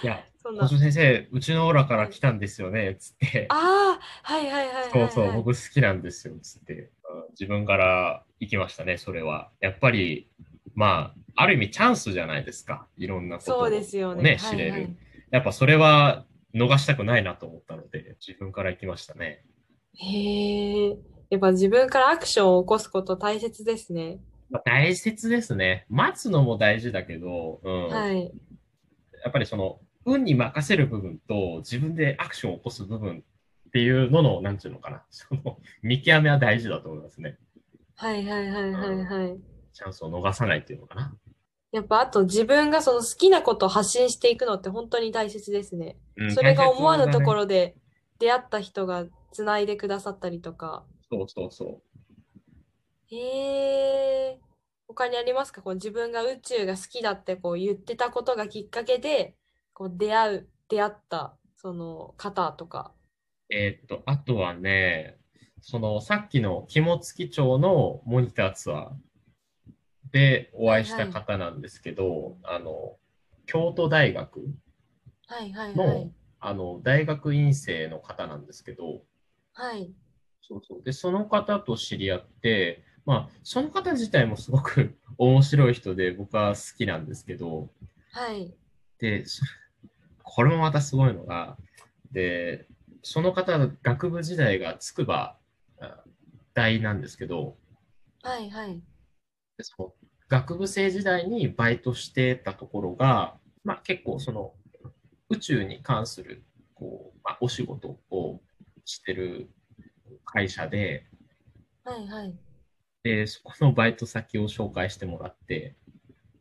[0.02, 3.46] いや、そん先生、うちの裏から来たんですよね、つって。
[3.50, 4.90] ああ、はいはいはいはい、はい。
[4.90, 6.74] そうそう、僕好きなんですよ、つって。
[6.74, 6.90] うん
[7.38, 9.50] 自分から行きましたね、それは。
[9.60, 10.28] やっぱり、
[10.74, 12.86] まあ、ある意味チャンスじゃないですか。
[12.96, 14.36] いろんなことをそうですよね。
[14.38, 14.72] 知れる。
[14.72, 14.96] はい
[15.30, 19.44] やっぱそれは逃したくないなと思ったので、自分から行きましたね。
[19.94, 20.96] へえ。
[21.30, 24.18] やっぱ自分からアクションを起こすこと大切ですね。
[24.50, 25.86] まあ、大切ですね。
[25.88, 28.32] 待つのも大事だけど、うんはい。
[29.22, 33.22] やっぱりその、運に任せる部分と自分でアクションを起こす部分
[33.68, 37.38] っていうのの、なんていうのかな、 その見極めは大事だと思いますね。
[37.96, 39.40] はいはいはいはいはい。
[39.72, 41.14] チャンスを逃さないっていうのかな。
[41.72, 45.96] やっぱあと自分がその好きなことを発信していくのって本当に大切ですね。
[46.16, 47.30] うんそれが思わぬとこ。
[47.32, 47.76] 大ろで
[48.18, 50.84] 出会った人がつないでくださったりとか。
[51.10, 51.82] そうそうそ
[53.10, 53.14] う。
[53.14, 54.40] へえ。
[54.94, 55.62] 他にありますか？
[55.62, 59.36] こう自分が宇宙が好きだってこう言ってたことがきっかけで
[59.72, 62.92] こう出会う、出会ったその方とか。
[63.50, 65.18] えーっと、あとはね、
[65.60, 68.90] そのさっきの肝付町のモニターツアー
[70.12, 72.96] でお会いした方なんですけど、あの、
[73.46, 74.40] 京都大学
[75.26, 76.12] はいはいの、はい。
[76.40, 79.02] あの、大学院生の方なんですけど、
[79.52, 79.92] はい。
[80.40, 80.82] そうそう。
[80.82, 87.70] で、その方と知り合って、まあ、その方自体もすごく 面白い人で僕は好きなんですけど、
[88.12, 88.52] はい。
[88.98, 89.44] で、そ
[90.22, 91.56] これもまたすごいのが、
[92.12, 92.66] で、
[93.02, 95.36] その方、学部時代が筑波
[95.80, 96.04] あ
[96.54, 97.56] 大なんですけど、
[98.22, 98.82] はいはい。
[99.56, 99.94] でその
[100.28, 104.54] 学部生時代にバイトしてたところが、まあ、結構その
[105.28, 106.44] 宇宙に関する
[106.74, 108.40] こう、まあ、お仕事を
[108.84, 109.50] してる
[110.24, 111.06] 会社で、
[111.84, 112.34] はいはい。
[113.02, 115.76] で、そこのバイト先を紹介してもらって、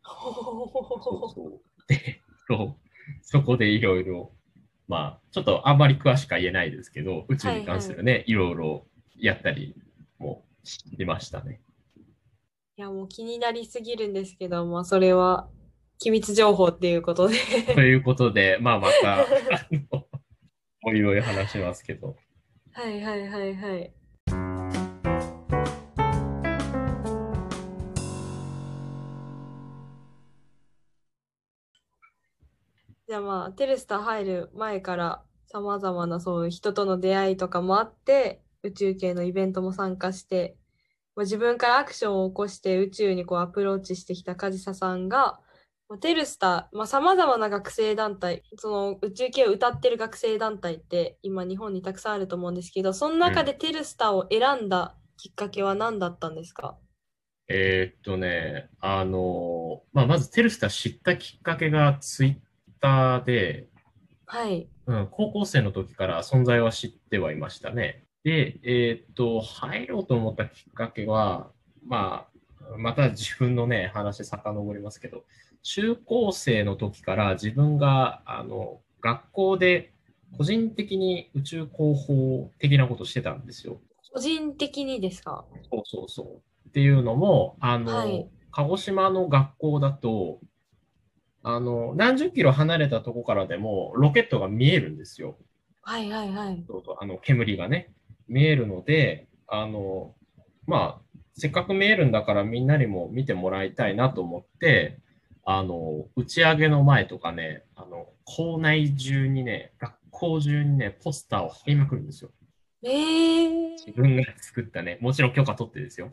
[0.03, 1.61] そうほほそう。
[1.87, 2.89] で、そう
[3.21, 4.31] そこでいろいろ、
[4.87, 8.87] まあ、ちょっとあんまり詳しくは言えないですけど、宇宙に関するね、いろいろ
[9.17, 9.75] やったり
[10.17, 11.61] もしましたね。
[12.77, 15.49] いやもう気になりすぎるんですけど、まあそれは
[15.99, 17.35] 機密情報っていうことで。
[17.75, 19.25] ということで、まあ、また、 あ
[19.71, 20.05] の、
[20.85, 22.15] おいおい話しますけど。
[22.71, 23.93] はいはいはいはい。
[33.19, 40.57] ゃあまあテレスター入る前からさまざまなそういう人との出会いとかもあって宇宙系のイベントも参加して、
[41.15, 45.39] まあ、自分からアクションを起こして宇宙にこうアプローチしてきた梶佐さんが
[45.87, 56.77] まあテルスター、まあ、様々な学生団体、その宇宙系を歌ってる学生団体って今日本にたくさんあると思うんですけど、その中でテルスターを選んだきっかけは何だったんですか？
[57.47, 62.35] えーっとね、あの、まあ、まずテルスター知ったきっかけがツイッ
[62.81, 63.67] ターで、
[64.25, 64.67] はい。
[64.85, 68.03] うん、高校生の時から存在は知ってはいましたね。
[68.23, 71.51] で、えーっと、入ろうと思ったきっかけは、
[71.85, 75.23] まあ、また自分のね、話遡りますけど、
[75.63, 79.93] 中高生の時から自分が、あの、学校で
[80.37, 83.79] 個人的に宇宙広報的なことしてたんですよ。
[84.13, 85.45] 個人的にですか？
[85.71, 86.69] そうそうそう。
[86.69, 90.39] っていうのも、あの、はい鹿児島の学校だと、
[91.43, 95.37] あの、何十キロ離れたとこからでもロケットが見えるんですよ。
[95.81, 96.63] はいはいはい。
[96.67, 97.91] そうそうあの、煙がね、
[98.27, 100.15] 見えるので、あの、
[100.67, 104.99] まあ、せっかく見えるんだからみんなにも見てもらいたいなと思って、
[105.45, 112.31] あの、打ち上げの前とかね、あの、校内中にね、学校中にね、ポスターを貼りまくるんですよ。
[112.83, 113.71] えー。
[113.85, 116.11] 自分が作ったね、もちろん許可取ってですよ。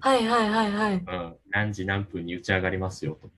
[0.00, 0.94] はいはいはいはい。
[0.94, 3.30] うん、何時何分に打ち上がりますよと。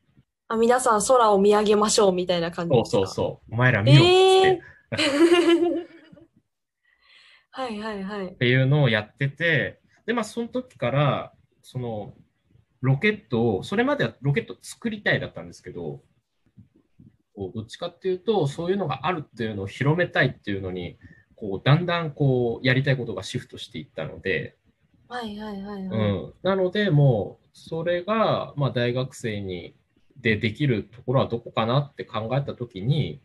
[0.52, 2.96] あ、皆さん空を見上げましょうみたいな感じそうですか？
[2.98, 3.54] そうそう。
[3.54, 5.86] お前ら見ろっつって、えー
[7.52, 8.34] はいはいはいっ。
[8.36, 11.32] ていうのをやってて、で、まあ、その時から、
[11.62, 12.14] その、
[12.80, 16.02] ロケットを、それまではロケット作りたいだったんですけど、
[17.34, 20.98] こうどっちかっていうと、そういうのがあるっていうのを広めたいっていうのに、
[21.36, 24.56] こう、だんだんこう、やりたいことがシフトしていったので、
[25.08, 26.10] はいはいはいはい。
[26.10, 26.34] うん。
[26.42, 29.74] なので、もう、それが、まあ、大学生に、
[30.20, 33.22] でできるところはどこかなって考えたときに、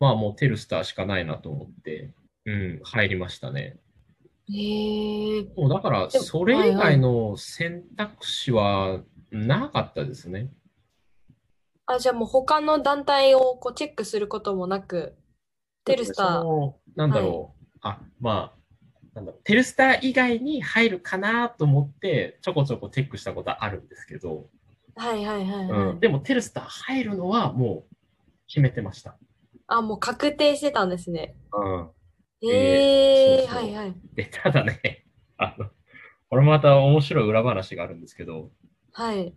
[0.00, 2.12] まあ、もうテルスターしかないなと思って、
[2.46, 3.78] うん、入りましたね。
[4.48, 5.54] へー。
[5.56, 9.00] もうだから、それ以外の選択肢は
[9.30, 10.50] なかったですね。
[11.86, 15.16] あ、じゃあもう他の団体をこうチェックすることもなく、
[15.84, 16.72] テルスター。
[16.96, 17.78] なんだろう。
[17.80, 18.64] あ、まあ、
[19.14, 19.32] なんだ。
[19.44, 24.48] テルスター以外に入るかなと思って、ちょこちょこチェックしたことはあるんですけど、
[24.96, 25.88] はいはいはいはい。
[25.92, 27.94] うん、でもテルスター入るのはもう
[28.46, 29.16] 決めてました。
[29.66, 31.36] あ、もう確定してたんですね。
[31.52, 31.90] うん。
[32.50, 33.94] えー、そうそうはいはい。
[34.14, 35.06] で、ただね、
[35.38, 35.70] あの、
[36.28, 38.50] これまた面白い裏話があるんですけど、
[38.92, 39.34] はい。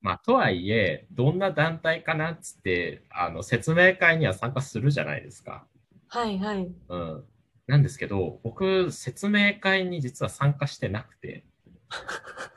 [0.00, 5.66] まあ、とはいえ、どんな団体かなっつって、あの、説明会には参加するじゃないですか。
[6.08, 6.72] はいはい。
[6.88, 7.24] うん。
[7.66, 11.44] なんですけど、僕、説明会に実は参加してなくて。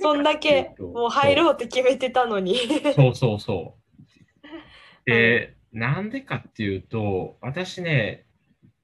[0.00, 2.56] そんだけもう入ろうって決めてたのに。
[2.94, 5.04] そうそうそう。
[5.04, 8.26] で、なんでかっていうと、私ね、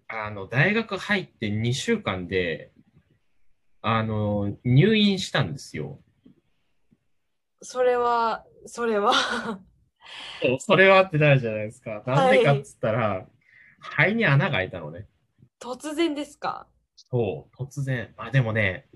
[0.09, 2.73] あの、大学入って2週間で、
[3.81, 6.01] あの、入院したんですよ。
[7.63, 9.13] それは、それは
[10.61, 12.03] それはってなるじゃないですか。
[12.07, 13.27] なんでかっつったら、
[13.81, 15.07] 肺に穴が開いたのね。
[15.61, 16.67] 突然ですか？
[16.97, 18.13] そう、突然。
[18.17, 18.89] あ、でもね、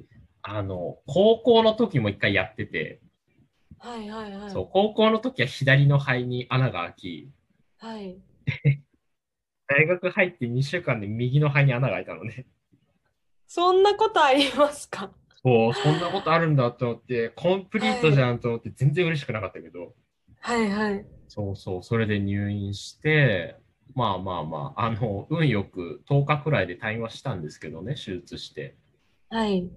[0.42, 3.00] あの、高校の時も一回やってて、
[3.78, 4.50] はいはいはい。
[4.50, 7.30] そう、高校の時は左の肺に穴が開き、
[7.78, 8.20] はい。
[9.68, 12.46] 大学入って2週間で右の肺に穴が開いたのね。
[13.46, 15.12] そんなことありますか？
[15.44, 19.94] そう、そんなことあるんだと思って、コンプリートじゃんと思って全然嬉しくなかったけど、
[20.40, 21.06] はいはい。
[21.28, 23.56] そうそう、それで入院して、
[23.94, 28.76] まあまあまあ、あの、運よく10日くらいで退院はしたんですけどね、手術して。
[29.30, 29.70] はい。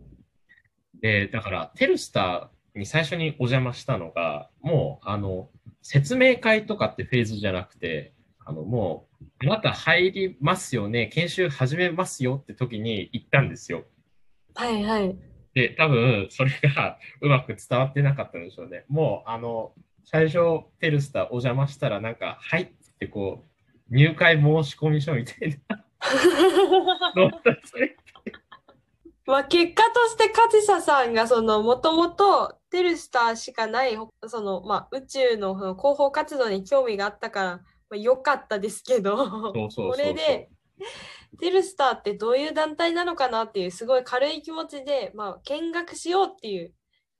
[1.05, 5.49] で、だから、テルスターに最初にお邪魔したのが、もう、あの、
[5.83, 13.83] 説明会とかってフェーズじゃなくて、あの、もう、あなた入りますよね、研修始めますよって時に行ったんですよ。
[14.55, 15.15] はいはい。
[15.53, 18.85] で、多分、それが うまく伝わってなかったんでしょうね。
[18.87, 19.73] もう、あの、
[20.05, 20.39] 最初、
[20.79, 23.45] テルスターお邪魔したら、なんか、はいってこ
[23.91, 25.85] う、入会申し込み書みたいな
[27.15, 27.29] の
[27.63, 27.95] それ
[29.25, 37.61] まあ結果として勝久さんがそのもともとテルスターしかないほそのまあ宇宙のその広報活動に興味があったから、ま
[37.93, 40.49] あ、良かったですけどこれで
[41.39, 46.73] テルスターってどういう団体なのかなっていうすごい軽い気持ちで、まあ、見学しようっていう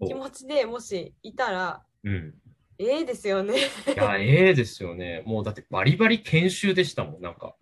[0.06, 2.34] 気持ちでもしいたらうん。
[2.78, 3.56] ええですよね。
[3.58, 3.60] い
[3.96, 5.24] や、ええですよね。
[5.26, 7.56] もうだってバリバリ研修でしたもん、なんか。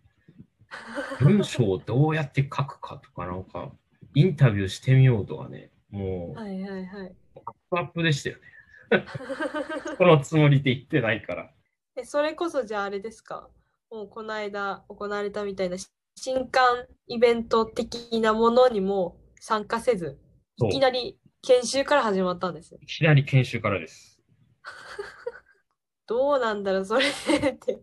[1.20, 3.72] 文章をどうやって書くかとか、なんか、
[4.16, 5.72] インタビューしてみようとかね。
[5.90, 7.16] もう、はいはいはい。
[7.36, 8.42] アップアップでしたよね。
[9.98, 11.52] このつもりで言ってないから。
[11.96, 13.50] えそれこそじゃああれですか？
[13.90, 20.20] もうこの間行われたみたいなし新刊イベント的なものにも参加せず
[20.58, 22.80] いきなり研修から始まったんですよ。
[22.82, 24.20] いきなり研修からです。
[26.08, 27.06] どうなんだろうそれ
[27.40, 27.80] でって。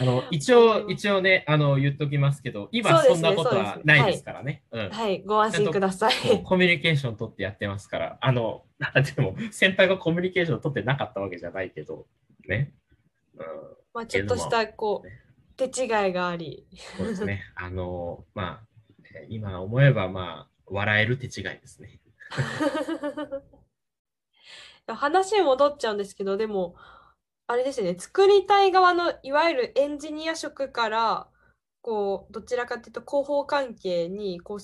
[0.00, 4.62] あの、一応、一応ね、あの、言っときますけど、今そんなことはないですからね。
[4.70, 4.90] うん。
[4.90, 6.42] はい、ご安心ください。
[6.42, 8.64] コミュニケーション取ってやってますから、あの、
[9.16, 12.06] でも、先輩がコミュニケーション取ってなかったわけじゃないけど、
[12.48, 12.72] ね。
[13.36, 13.42] うん、
[13.92, 15.20] まあちょっとしたこね
[15.66, 16.66] う手違いがあり。
[16.96, 17.44] そうですね。
[17.54, 18.66] あの、まあ、
[19.14, 22.00] えー今思えば、まあ、笑える手違いですね。
[24.92, 26.74] 話に戻っちゃうんですけどでも
[27.46, 31.28] あれですね作りたい側のいわゆるエンジニア職から
[31.82, 34.58] こうどちらかというと広報関係にこう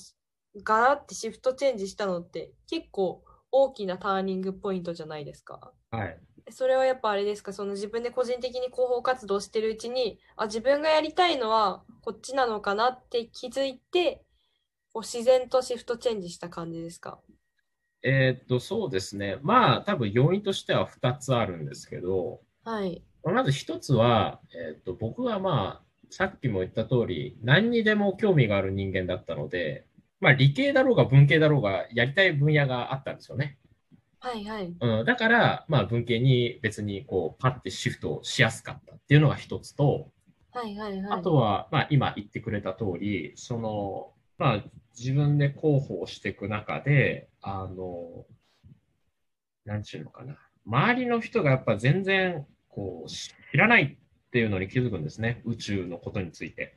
[0.63, 3.23] ガラッてシフトチェンジしたのって結構
[3.53, 5.73] 大きなターニングポイントじゃないですか。
[5.91, 6.19] はい。
[6.51, 7.53] それはやっぱあれですか？
[7.53, 14.25] その自分で個人的に広報活動してるうちにあ自分がやりたいのはこっちなのかなって気づいて
[14.93, 17.21] こう自然とシフトチェンジした感じですか？
[18.03, 19.39] えーっと、そうですね。
[19.43, 23.03] まあ、多分要因としては2つあるんですけど、はい。
[23.25, 29.87] まず1つは、えーっと、僕はまあ、さっきも言った通り、何にでも興味がある人間だったので、
[30.21, 33.59] まあ、理系だろうが文系だろうが、やりたい分野があったんですよね。
[34.19, 34.75] はいはい。
[34.79, 40.11] うん、だから、まあ、文系に別にこう、パッてシフトしやすかったっていうのが1つと、
[40.53, 41.21] はいはいはい。
[41.21, 44.65] あとは、まあ、今言ってくれた通り、その、まあ、
[44.99, 48.27] 自分で広報していく中で、あの、
[49.65, 50.37] なんちゅうのかな。
[50.67, 55.43] 周りの人がやっぱ全然、こう、知らないっていうのに気づくんですね。
[55.45, 56.77] 宇宙のことについて。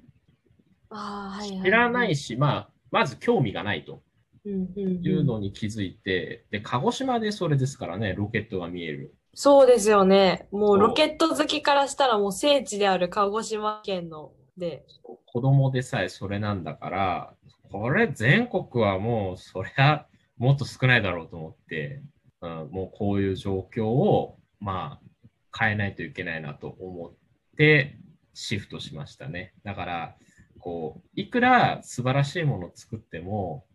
[0.89, 1.63] ああ、はいはい。
[1.63, 4.01] 知らないし、まあ、まず興味がないと
[4.45, 9.15] いうのに気づいて、で、鹿児島でそれですからね、ロケットが見える。
[9.35, 10.47] そうですよね。
[10.51, 14.85] もうロケット好きからしたらもう聖地である鹿児島県ので。
[15.01, 17.33] 子供でさえそれなんだから、
[17.71, 20.05] これ全国はもうそりゃ
[20.37, 22.03] もっと少ないだろうと思って、
[22.43, 27.13] うん、もうこういう状況をまあ変えないといけないなと思っ
[27.57, 27.97] て
[28.33, 29.53] シフトしましたね。
[29.63, 30.15] だから、
[30.59, 33.65] こう、いくら素晴らしいものを作っても、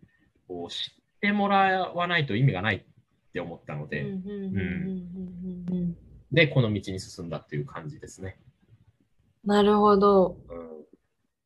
[0.46, 2.82] こう知ってもらわないと意味がないっ
[3.32, 4.06] て思ったので、
[6.32, 8.38] で、この道に進んだっていう感じですね。
[9.44, 10.36] なるほど。
[10.48, 10.68] うん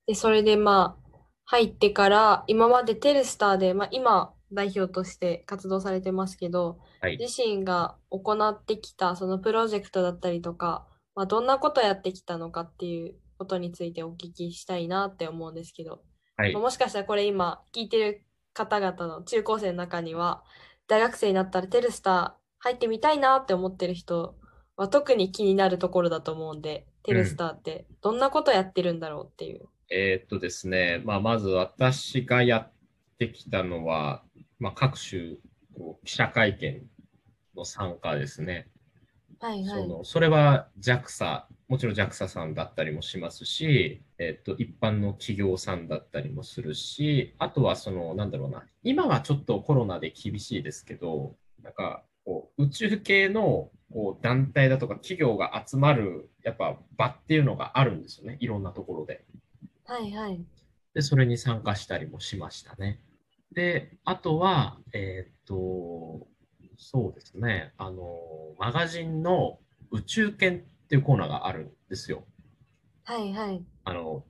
[0.07, 7.19] で、それでまあ、入ってから、今までテルスターで、まあ今、代表として活動されてますけど、はい。
[7.19, 16.03] 自身が行ってきたそのプロジェクトだったりとか、まあ、どんなことやってきたのかっていうことについてお聞きしたいなって思うんですけど、
[16.37, 16.63] はいまあ。
[16.63, 18.25] もしかしたらこれ今聞いてる
[18.55, 20.45] 方々の中高生の中には
[20.87, 24.37] 大学生になったらテルスター入ってみたいなって思ってる人
[24.77, 29.69] は特に気になるところだと思うんでテルスターってどんなことやってるんだろうっていう。
[29.91, 32.73] えーっとですね、まあ、まず私がやっ
[33.19, 34.23] てきたのは、
[34.63, 35.35] まあ、各種
[35.77, 36.83] こう記者会見
[37.57, 38.69] の参加ですね。
[39.41, 39.83] はいはい。
[39.83, 59.25] そのそれは JAXA、もちろん JAXA さんだったりもしますし、えっと、一般の企業さんだったりもするし、あとはその、なんだろうな、今はちょっとコロナで厳しいですけど、なんかこう宇宙系のこう団体だとか企業が集まるやっぱ場っていうのがあるんですよね、いろんなところで。
[59.87, 60.41] はいはい。
[60.95, 63.01] で、それに参加したりもしましたね。
[63.53, 66.27] で、あとは、えーっと、
[66.77, 68.19] そうですね、あの、
[68.59, 69.59] マガジンの
[69.91, 72.25] 宇宙犬っていうコーナーがあるんですよ。
[73.05, 73.65] はいはい。
[73.85, 74.25] あの、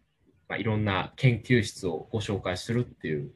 [0.48, 3.32] まあ、いろんな研究室をご紹介するっていう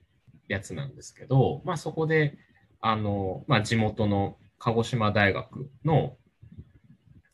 [0.48, 2.36] やつなんですけど、まあ、そこで、
[2.80, 6.16] あの、まあ、地元の鹿児島大学の、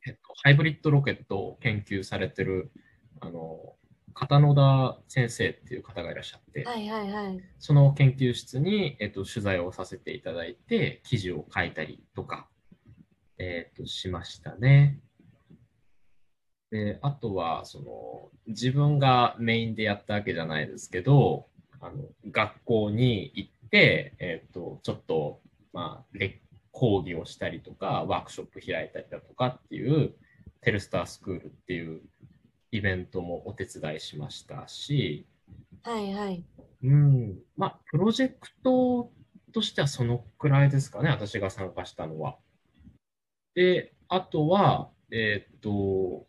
[0.06, 2.70] えっと、ハイブリッドロケットを研究されてる、
[3.20, 3.76] あの、
[4.14, 7.40] 片野田先生っていう方がいらっしゃって、はいはいはい。
[7.58, 12.48] その研究室に、えっと、取材をさせていただいて、記事を書いたりとか、
[13.38, 15.00] えっと、しましたね。
[16.70, 21.46] で、あとは、その、自分がメインでやったわけじゃないですけど、
[21.80, 25.40] あの、学校に行って、えっと、ちょっと、
[25.72, 26.40] まあ、レ
[26.70, 30.14] 講義をしたりとか、ワークショップ開いたりだとかっていう、
[30.62, 32.00] テルスタースクールっていう
[32.72, 35.26] イベントもお手伝いしましたし、
[35.84, 36.42] はいはい。
[36.82, 39.12] うん、まあ、プロジェクト
[39.52, 42.38] としてはそのくらいですかね、私が参加したのは。
[43.54, 46.26] で、あとは、えーっと、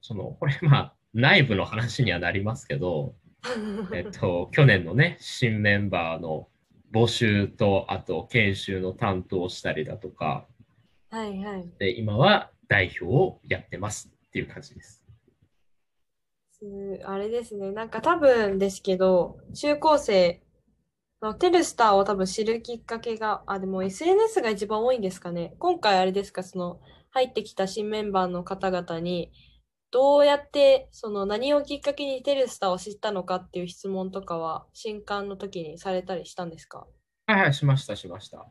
[0.00, 3.14] その、これ、 まあ、内部の話にはなりますけど、
[3.92, 6.48] えっと、去年のね、新メンバーの
[6.92, 10.46] 募集と、あと、研修の担当をしたりだとか、
[11.10, 11.70] はいはい。
[11.78, 15.03] で、今は代表をやってますっていう感じです。
[16.58, 17.72] すあれですね。
[17.72, 20.42] なんか多分ですけど、中高生
[21.22, 25.54] のテルスターを多分知るきっかけが、あ、でも SNS が一番多いんですかね。
[25.58, 26.80] 今回あれですか、その
[27.10, 29.32] 入ってきた新メンバーの方々に、
[29.90, 36.86] どうやって、その何をきっかけにテルスターを知ったのかっていう質問とかは、新刊の時にされたりしたんですか？
[37.26, 38.46] はいはい、しました、しました。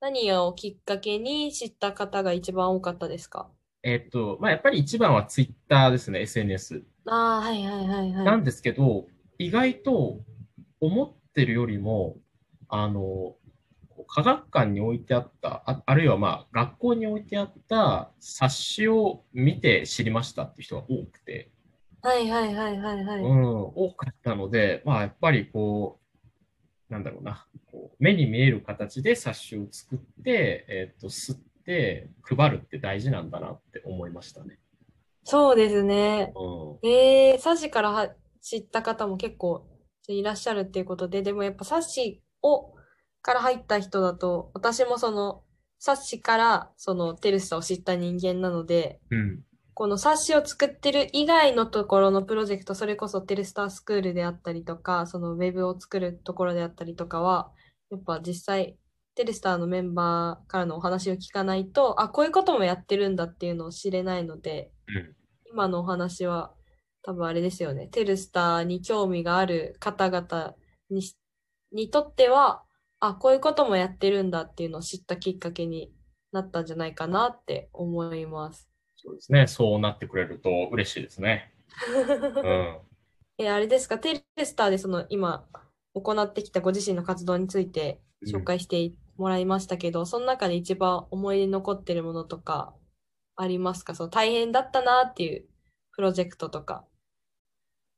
[0.00, 3.50] 何をきっかけに知った方が一番多かったですか？
[3.82, 6.82] えっと、まあ、やっぱり一番はツイッターですね、SNS。
[7.06, 8.24] ああ、はいはいはいは。
[8.24, 9.06] ないんですけど、
[9.38, 10.20] 意外と
[10.80, 12.16] 思ってるよりも、
[12.68, 13.36] あの、
[14.08, 21.50] 科学館に置いてあった、ああるいはまあ学校に置いてあった冊子を見て知りましたっていう人が多くて、
[22.02, 23.20] はいはいはいはいはい。
[23.20, 23.42] うん、
[23.74, 25.98] 多かったので、まあやっぱりこ
[26.88, 34.58] う、なんだろうな、こう目に見える形で冊子を作って、えっと、吸って配るって大事なんだなって思いましたね。
[35.28, 36.32] そうですね。
[36.36, 36.88] うん。
[36.88, 38.08] えー、サッシからは
[38.40, 39.66] 知った方も結構
[40.06, 42.74] いらっしゃるっていうことで、でもやっぱサッシを
[43.22, 45.42] から入った人だと、私もその
[45.80, 49.42] サッシからそのテルスタを知った人間なので、うん。
[49.74, 57.50] この冊子を作ってる以外のところのプロジェクト、それこそテルスタースクールであったりとか、そのウェブを作るところであったりとかは、
[57.90, 58.78] やっぱ実際、
[59.16, 65.16] テルスターのメンバーからのお話を聞かないと、あ、こういうこともやってるんだっていうのを知れないので、うん。
[65.50, 66.52] 今のお話は
[67.02, 67.86] 多分あれですよね。
[67.88, 70.54] テルスターに興味がある方々
[70.90, 71.16] にし
[71.72, 72.62] にとっては、
[73.00, 75.92] あ、こういうこともやってるんだっていうのを知ったきっかけに
[76.32, 78.68] なったんじゃないかなって思います。
[78.96, 79.46] そうですね。
[79.46, 81.52] そうなってくれると嬉しいですね。
[82.42, 82.78] うん。
[83.38, 85.46] え、あれですか、テレスターでその今
[85.92, 92.74] 行ってきたご自身の活動について紹介してもらいましたけど、その中で一番思い出に残ってるものとか
[93.36, 93.94] ありますか？
[93.94, 95.44] その大変だったなっていう
[95.92, 96.84] プロジェクトとか。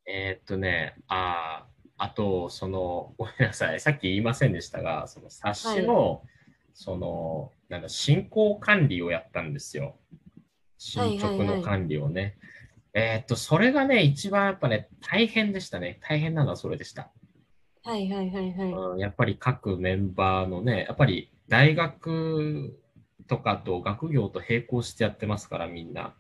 [0.06, 1.66] えーっとね、あ
[1.96, 6.22] あ、あと、その、ごめんなさい、さっき言いませんでしたが、その冊子の、
[6.72, 9.98] その、なんだ、進行管理をやったんですよ。
[10.78, 12.38] 進捗の管理をね。
[12.94, 15.98] えーっと、それがね、一番やっぱね、大変でしたね。
[16.02, 17.10] 大変なのはそれでした。
[17.84, 18.72] はいはいはいはい。
[18.72, 22.80] うん、やっぱり各メンバーのね、やっぱり大学
[23.28, 26.14] とかと学業と並行してやってますから、みんな。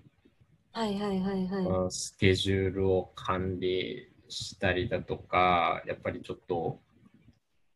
[0.72, 1.64] はいはいはいはい。
[1.64, 6.80] うんスケジュールを管理したりだとか、やっぱりちょっと、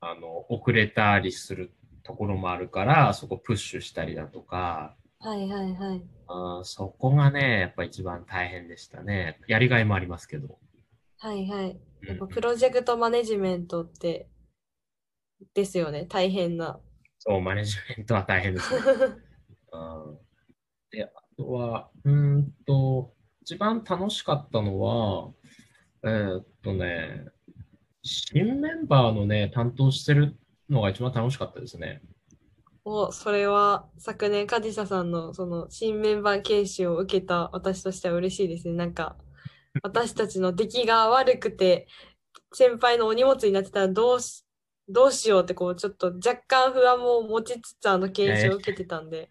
[0.00, 1.72] あの、遅れたりする
[2.02, 6.02] ところもあるから、そこプッシュしたりだとか、はいはいはい。
[6.28, 9.40] うんそこがね、やっぱ一番大変でしたね。
[9.46, 10.58] やりがいもありますけど。
[11.18, 11.80] はいはい。
[12.06, 14.28] やっぱうんプロジェクトマネジメントって、
[15.54, 16.06] ですよね。
[16.06, 16.80] 大変な。
[17.24, 18.80] そう、マネジメントは大変ですね。
[19.72, 20.18] うん
[20.90, 25.32] で、あとは、うーんと、一番楽しかったのは、
[26.04, 27.26] えーっとね、
[28.02, 30.36] 新メンバーのね、担当してる
[30.68, 32.02] のが一番楽しかったですね。
[32.84, 38.74] お、それは昨年、カジサさんのその新メンバー研修を受けた私としては嬉しいですね。
[38.74, 39.16] なんか、
[39.84, 41.86] 私たちの出来が悪くて、
[42.52, 44.44] 先輩のお荷物になってたらどうし、
[44.88, 49.30] どうしようってこう、ちょっと若干不安も持ちつつあの研修を受けてたんで。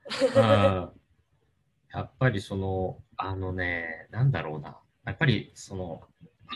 [1.93, 4.79] やっぱりその、あのね、なんだろうな。
[5.05, 6.01] やっぱりその、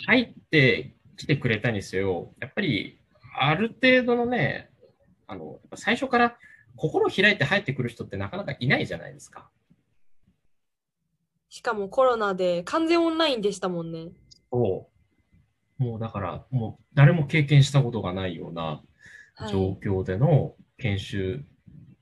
[0.08, 3.00] 入ってきてくれたにせよ、やっぱり
[3.38, 4.70] ある程度のね、
[5.28, 6.38] あの、最初から
[6.76, 9.50] 心を開いて入ってくる人ってなかなかいないじゃないですか。
[11.50, 14.10] しかもコロナで完全オンラインでしたもんね。
[14.52, 14.95] そう。
[15.78, 18.82] もうだから、もう誰も経験したことがないような
[19.38, 19.51] はい。
[19.51, 21.43] 状況での研修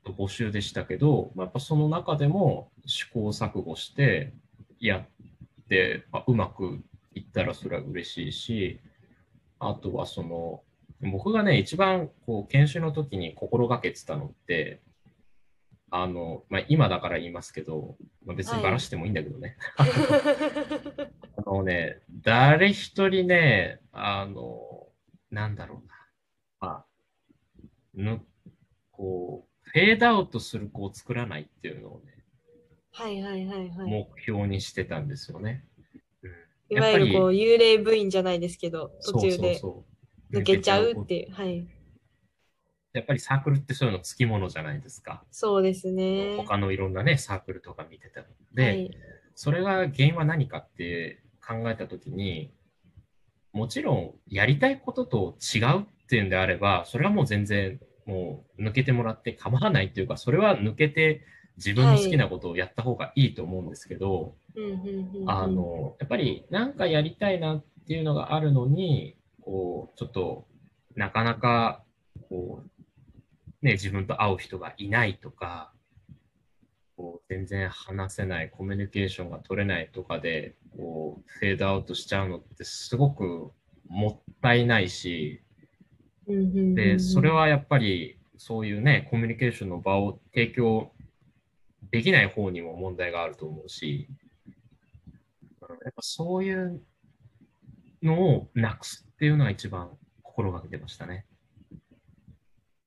[0.03, 4.33] と募集でしたけど、まあやっぱその中でも試行錯誤して
[4.79, 5.05] やっ
[5.67, 6.83] て、まあ、うまく
[7.15, 8.79] いったらそれは嬉しいし、
[9.59, 10.61] あとはその、
[11.01, 14.81] 僕がね、一番こう研修の時に心がけてたのって、
[15.89, 17.95] あの、まあ、今だから言いますけど、
[18.25, 19.57] まあ、別にばらしてもいいんだけどね。
[21.45, 24.87] あのね、誰一人ね、あの、
[25.29, 25.93] なんだろうな。
[26.59, 26.85] まあ、
[27.93, 28.21] ぬ、
[28.91, 32.13] こう、フェードアウトする子を作らないっていうのをね、
[32.91, 33.89] はいはいはいはい。
[33.89, 35.65] 目標にしてたんですよね。
[36.21, 36.33] うん
[36.69, 39.61] いわゆるこう幽霊部員じゃないですけど、途中で
[40.31, 41.31] 抜けちゃうっていう。
[41.31, 41.67] はい。
[42.93, 45.23] やっぱりサークルってそういうのつきものじゃないですか。
[45.29, 46.35] そうですね。
[46.37, 48.91] 他のいろんなね、サークルとか見てたので、はい。
[49.35, 52.51] それが原因は何かって考えたときに、
[53.51, 61.21] もちろんやりたいことと違うっていうんであれば、それはもう全然もう抜けてもらって構わないっていうか、それは抜けて
[61.57, 64.35] 自分の好きなことをやった方がいいと思うんですけど、
[65.27, 70.47] あの、やっぱりなんかやりたいなっていうのがあるのに、こう、ちょっと
[70.95, 71.83] なかなか、
[72.29, 75.72] こう、ね、自分と会う人がいないとか、
[76.95, 83.51] こう全然話せない、コミュニケーションが取れないとかで、こう、フェードアウトしちゃうのってすごく
[83.87, 85.41] もったいないし、
[86.27, 90.91] うんうんうんうんで、それはやっぱりそういうね、コミュニケーションの場を提供
[91.91, 94.23] できない方にも問題があると思うし、うん
[95.83, 96.81] やっぱそういう
[98.01, 99.89] のをなくすっていうのが一番
[100.21, 101.25] 心がけてましたね。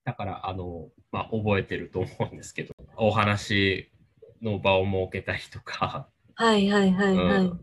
[0.04, 3.90] だから、あの、まあ、覚えてると思うんですけど、お話
[4.42, 7.40] の場を設けたりとか、はいはいはいはい。
[7.40, 7.60] うん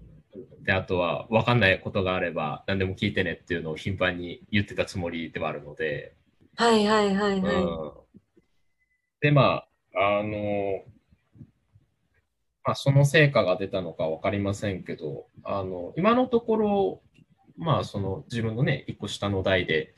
[0.63, 6.15] で、あとは分かんないことがあれば何でも聞いてねっていうのを頻繁に言ってたつもりではあるので、
[6.55, 7.63] はいはいはいはい。
[7.63, 8.03] うん
[9.23, 9.63] で、ま
[9.95, 10.83] あ、あの、
[12.65, 17.01] まあ、その成果が出たのか分かりませんけど、あの、今のところ、
[17.57, 19.95] まあ、その自分のね、一個下の代で、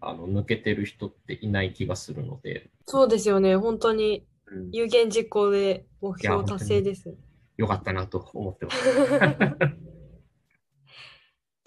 [0.00, 3.54] あの、抜けてる人っていない気がするので、そうですよね。
[3.54, 4.35] 本当にうん
[4.72, 7.16] 有言実行で目標達成です。
[7.56, 8.78] よかったなと思ってます。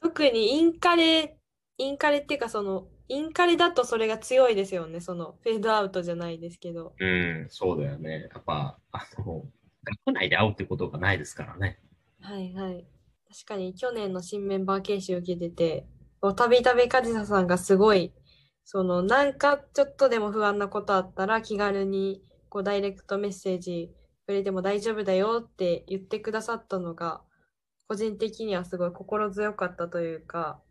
[0.01, 1.37] 特にインカレ、
[1.77, 5.01] インカレっていうかその、インカレだとそれが強いですよね。
[5.01, 6.93] その、フェードアウトじゃないですけど。
[6.99, 8.29] うん、そうだよね。
[8.33, 9.45] やっぱ、あの、
[9.83, 11.81] 学内で会うってことがないですからね。
[12.21, 12.85] はいはい。
[13.29, 15.85] 確かに去年の新メンバー研修受けてて、
[16.35, 18.13] たびたびカジサさんがすごい、
[18.63, 23.91] そのなんかちょっとでも不安なことあったら気軽にこうダイレクトメッセージ
[24.25, 27.21] くれても大丈夫だよって言ってくださったのが、
[27.87, 30.61] 個人的にはすごい心強かったというか、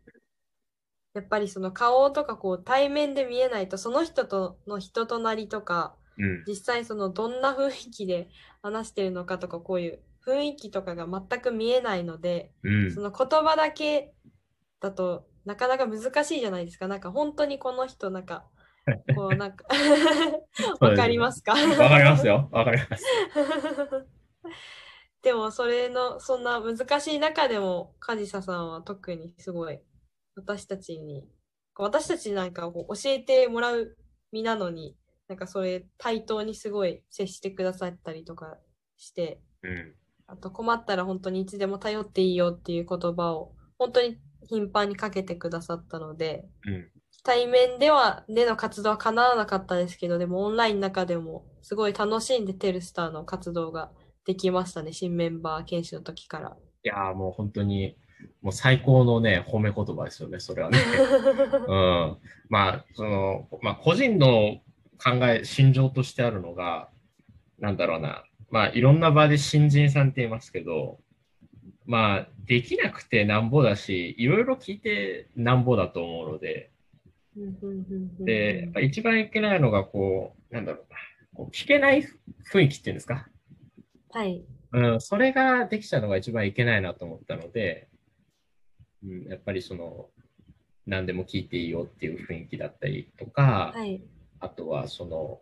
[1.13, 6.43] やっぱりその顔とかこう対面で見えないとその人との人となりとか、うん。
[6.47, 8.29] 実際そのどんな雰囲気で
[8.63, 13.01] 話してるのかとかこういう雰囲気とかが全く見えないので、うんそ。
[13.01, 14.13] の言葉だけ
[14.79, 16.87] だとなかなか難しいじゃないですか。
[16.87, 18.45] なんか本当にこの人なんか
[19.15, 19.65] こうなんか
[20.79, 21.53] わかりますか？
[21.53, 22.49] わかりますよ。
[22.51, 23.05] わかります。
[25.21, 29.79] でもそれのそんな難しい中でもカジサさんは特にすごい
[30.35, 31.27] 私たちに
[31.75, 33.97] 私たちなんかこう教えてもらう
[34.31, 34.95] 身なのに
[35.27, 38.57] なんかそれ対等にすごい接してくださったりとか
[38.97, 39.95] してうん。
[40.27, 46.91] あと困ったら本当にいつでも頼っていいよっていう言葉を本当に頻繁にかけてくださったのでうん。
[47.23, 53.91] 対面ではでの活動は叶わなかったですけどでもオンラインの中でもすごい楽しんでテルスターの活動が
[54.25, 56.55] できましたね新メンバー研修の時から。
[56.83, 57.97] いやーもう本当に、
[58.41, 60.79] もう最高のね、褒め言葉ですよね、それはね。
[61.67, 62.17] うん。
[62.49, 64.61] まあ、その、まあ、個人の
[65.03, 66.89] 考え、心情としてあるのが、
[67.59, 68.23] なんだろうな。
[68.49, 70.99] まあ、いろんな場で新人さんって言いますけど、
[71.85, 76.71] まあ、できなくてなんぼだし、いろいろ聞いてなんぼだと思うので、
[78.25, 80.97] で、やっぱ一番いけないのが、こう、なんだろうな、
[81.33, 82.03] こう聞けない
[82.51, 83.27] 雰囲気っていうんですか？
[84.11, 84.43] はい。
[84.71, 87.87] うん、それができちゃうのが一番いけないなと思ったので、
[89.03, 90.09] うん、やっぱりその、
[90.85, 94.01] 何でも聞いていいよっていう雰囲気だったりとか、はい。
[94.39, 95.39] あとはその、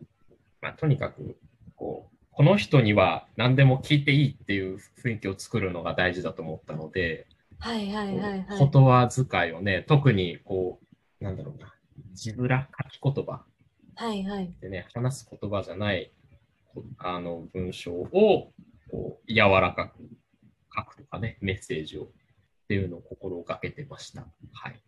[0.62, 1.38] まあ、とにかく、
[1.76, 7.28] こう、この人には何でも聞いていいっていう雰囲気を作るのが大事だと思ったので、
[7.60, 8.60] はいはいはいはい。
[8.60, 10.80] 言葉遣いをね、特にこ
[11.20, 11.74] う、なんだろうな、
[12.14, 13.43] 字面、書き言葉
[13.95, 14.54] はいはい。
[14.62, 16.12] でね、話す言葉じゃない
[16.74, 18.52] こあの文章を
[18.91, 19.98] こう柔らかく
[20.76, 22.08] 書くとかね、メッセージをっ
[22.68, 24.28] ていうのを心がけてました。
[24.54, 24.82] はい。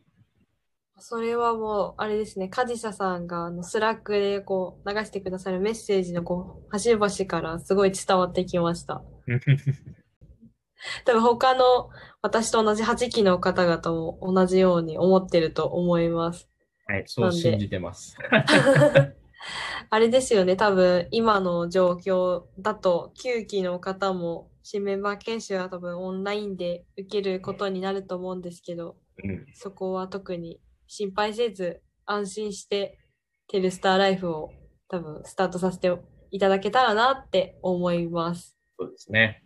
[1.02, 9.02] それはもう、あれですね、カジサさんがあの Slack でこう流してくださるメッセージのこう、端々からすごい伝わってきました。
[11.06, 11.90] 多分他の
[12.22, 16.49] 私と同じ8期の方々も同じように思ってると思います。
[16.90, 18.18] はい、そう信じてます。
[19.92, 32.98] あれですよね、多分今の状況だと9期の方も新メンバー研修は多分オンラインで受けることになると思うんですけど、うん、そこは特に心配せず安心して
[33.48, 34.52] テルスターライフを
[34.88, 35.96] 多分スタートさせて
[36.32, 38.58] いただけたらなって思います。
[38.80, 39.44] そうですね。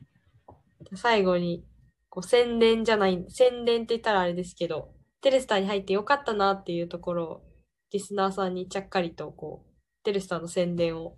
[0.95, 1.65] 最後に
[2.07, 4.92] こう宣伝じゃない、宣伝って言ったらあれですけど、
[5.24, 7.41] テルスターに入ってよかったなっていうところを
[7.91, 9.69] リスナーさんにちゃっかりとこう、
[10.03, 11.15] テルスターの宣伝を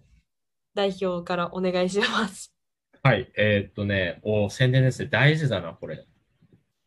[0.75, 2.53] 代表からお願いします。
[3.01, 5.09] はい、えーっとね、お宣伝ですね。
[5.11, 6.05] 大事だな、これ。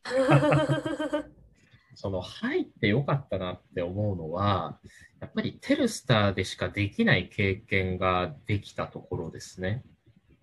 [1.97, 4.79] その入ってよかったなって思うのは、
[5.21, 9.83] やっぱりテルスターでしかできない経験ができたところですね。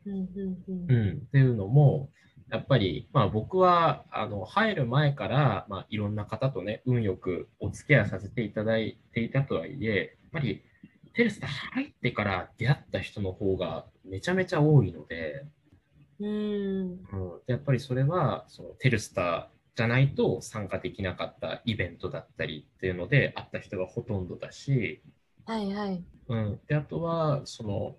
[0.05, 0.27] うんうん
[0.67, 2.09] うんうん、っていうのも、
[2.51, 10.63] やっぱり、まあ、僕はあの入る前から、まあ、いろんな方とね、運よくお付き合いさせていただいていたとはいえ、やっぱり
[11.13, 15.45] テルスター入ってから出会った人の方がめちゃめちゃ多いので、
[16.19, 16.27] うん。
[16.27, 16.97] うん、
[17.47, 25.01] でやっぱりそれはそのテルスターじゃないと参加できなかったイベントだったりっていうので会った人がほとんどだし、
[25.45, 26.03] はいはい。
[26.27, 27.95] うん、であとはその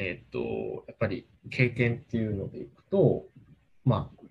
[0.00, 3.26] えっ、とやっぱり経験っていうのでいくと
[3.84, 4.22] まあ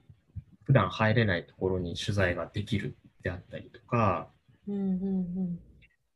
[0.64, 4.28] 普段入れないところに取材ができるであったりとか
[4.68, 4.86] うんうんう
[5.42, 5.60] ん。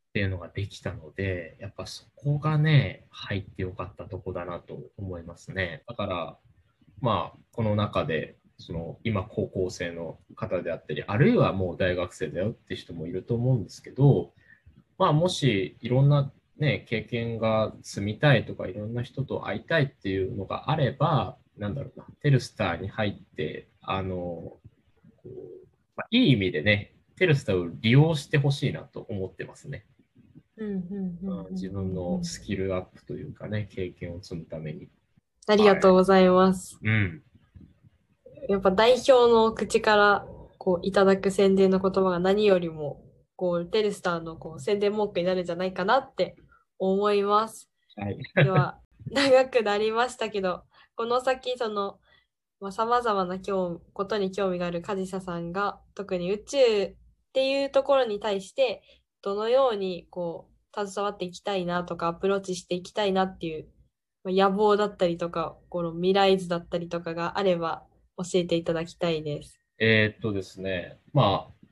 [0.10, 5.84] っていうのができたのでやっぱそこがね入ってよかったとこだなと思いますね。
[5.88, 6.38] だから
[7.02, 14.34] まあこの中でその今高校生の方であったりあるいはもう大学生だよって人もいると思うんですけど
[14.98, 24.60] まあもしいろんなね経験が積みたいとかいろんな人と会いたいっていうのがあればなんだろうなテルスターに入ってあのこ
[25.26, 25.30] う、
[25.96, 29.86] まあ、いい意味でねテルスターを利用してほしいなと思ってますね。
[31.52, 34.88] 自分のスキルアップというかね、経験を積むために。
[35.48, 36.80] ありがとうございます。
[36.84, 37.24] うん。
[38.48, 40.26] やっぱ代表の口から
[40.58, 43.02] こういただく宣伝の言葉が何よりも
[43.36, 46.36] こうテルスターのこう宣伝文句になるんじゃないかなって
[46.92, 47.70] 思います。
[47.96, 48.18] はい。
[48.36, 48.80] では
[49.12, 50.64] 長くなりましたけど
[50.96, 52.00] この先その
[52.72, 56.96] さまざ、まな興ことに興味があるカジサさんが特に宇宙っ
[57.34, 58.82] ていうところに対して
[59.22, 63.68] どのようにこう携わっていきたいなとかアプローチしていきたいなっていう
[64.24, 67.86] まあ野望だったりとかこの未来図だったりとかがあれば
[68.18, 69.60] 教えていただきたいです。
[69.80, 71.68] えーっとですね、まあ、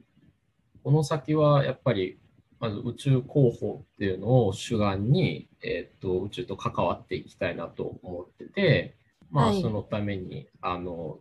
[0.84, 2.20] この先はやっぱり、
[2.62, 8.96] まず宇宙広報っていうのを主眼に、えーっと、宇宙と関わっていきたいなと思ってて、
[9.32, 11.18] まあ、はいそのために、あの、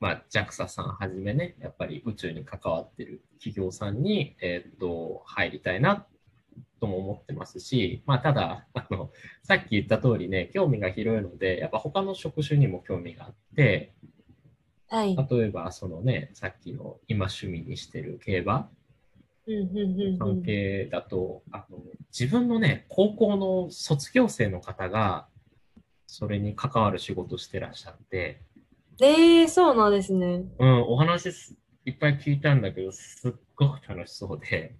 [0.00, 6.06] まあ、JAXA さんはじめね、やっぱり宇宙に関わってる企業さんに、えーっと、入りたいな
[6.80, 9.10] とも思ってますし、まあ、ただ、あの、
[9.42, 13.92] さっき言った通りね、興味が広いので、やっぱ他の職種にも興味があって、
[14.88, 15.14] はい。
[15.14, 18.70] 例えば、そのね、さっきの今趣味にしてる競馬
[20.18, 21.78] 関係だと、あの
[22.18, 25.26] 自分のね、高校の卒業生の方が、
[26.06, 28.40] それに関わる仕事してらっしゃって、
[29.00, 30.44] えー、そうなんですね。
[30.58, 34.76] うん、お話すいっぱい聞いたんだけど、すっごく楽しそうで、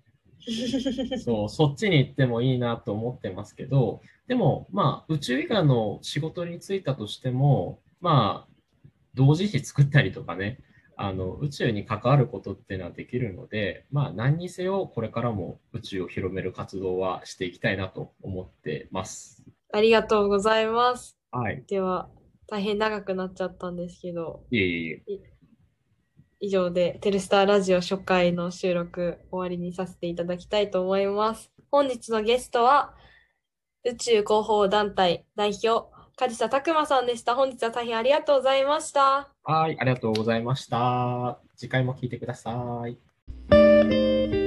[1.19, 10.61] そう、そっちに行ってもいいなと思ってますけど、でも、まあ、宇宙以外の仕事に就いたとしても、まあ、同時誌作ったりとかね、
[10.97, 19.45] あの宇宙に関わることっていうのはできるので、まあ、何にせよこれからも宇宙を広める活動はしていきたいなと思ってます。
[19.73, 21.17] ありがとうございます。
[21.31, 21.65] はい。
[21.67, 22.09] では、
[22.47, 25.35] 大変長くなっちゃったんですけど、いえいえいえ。
[26.41, 31.51] 以上でテルスターラジオ初回の収録終わりにさせていただきたいと思います。
[31.71, 32.95] 本日のゲストは
[33.85, 37.35] 宇宙広報団体代表、梶田拓馬さんでした。
[37.35, 39.29] 本日は大変ありがとうございました。
[39.43, 41.39] はい、ありがとうございました。
[41.57, 44.44] 次回も聞いてください。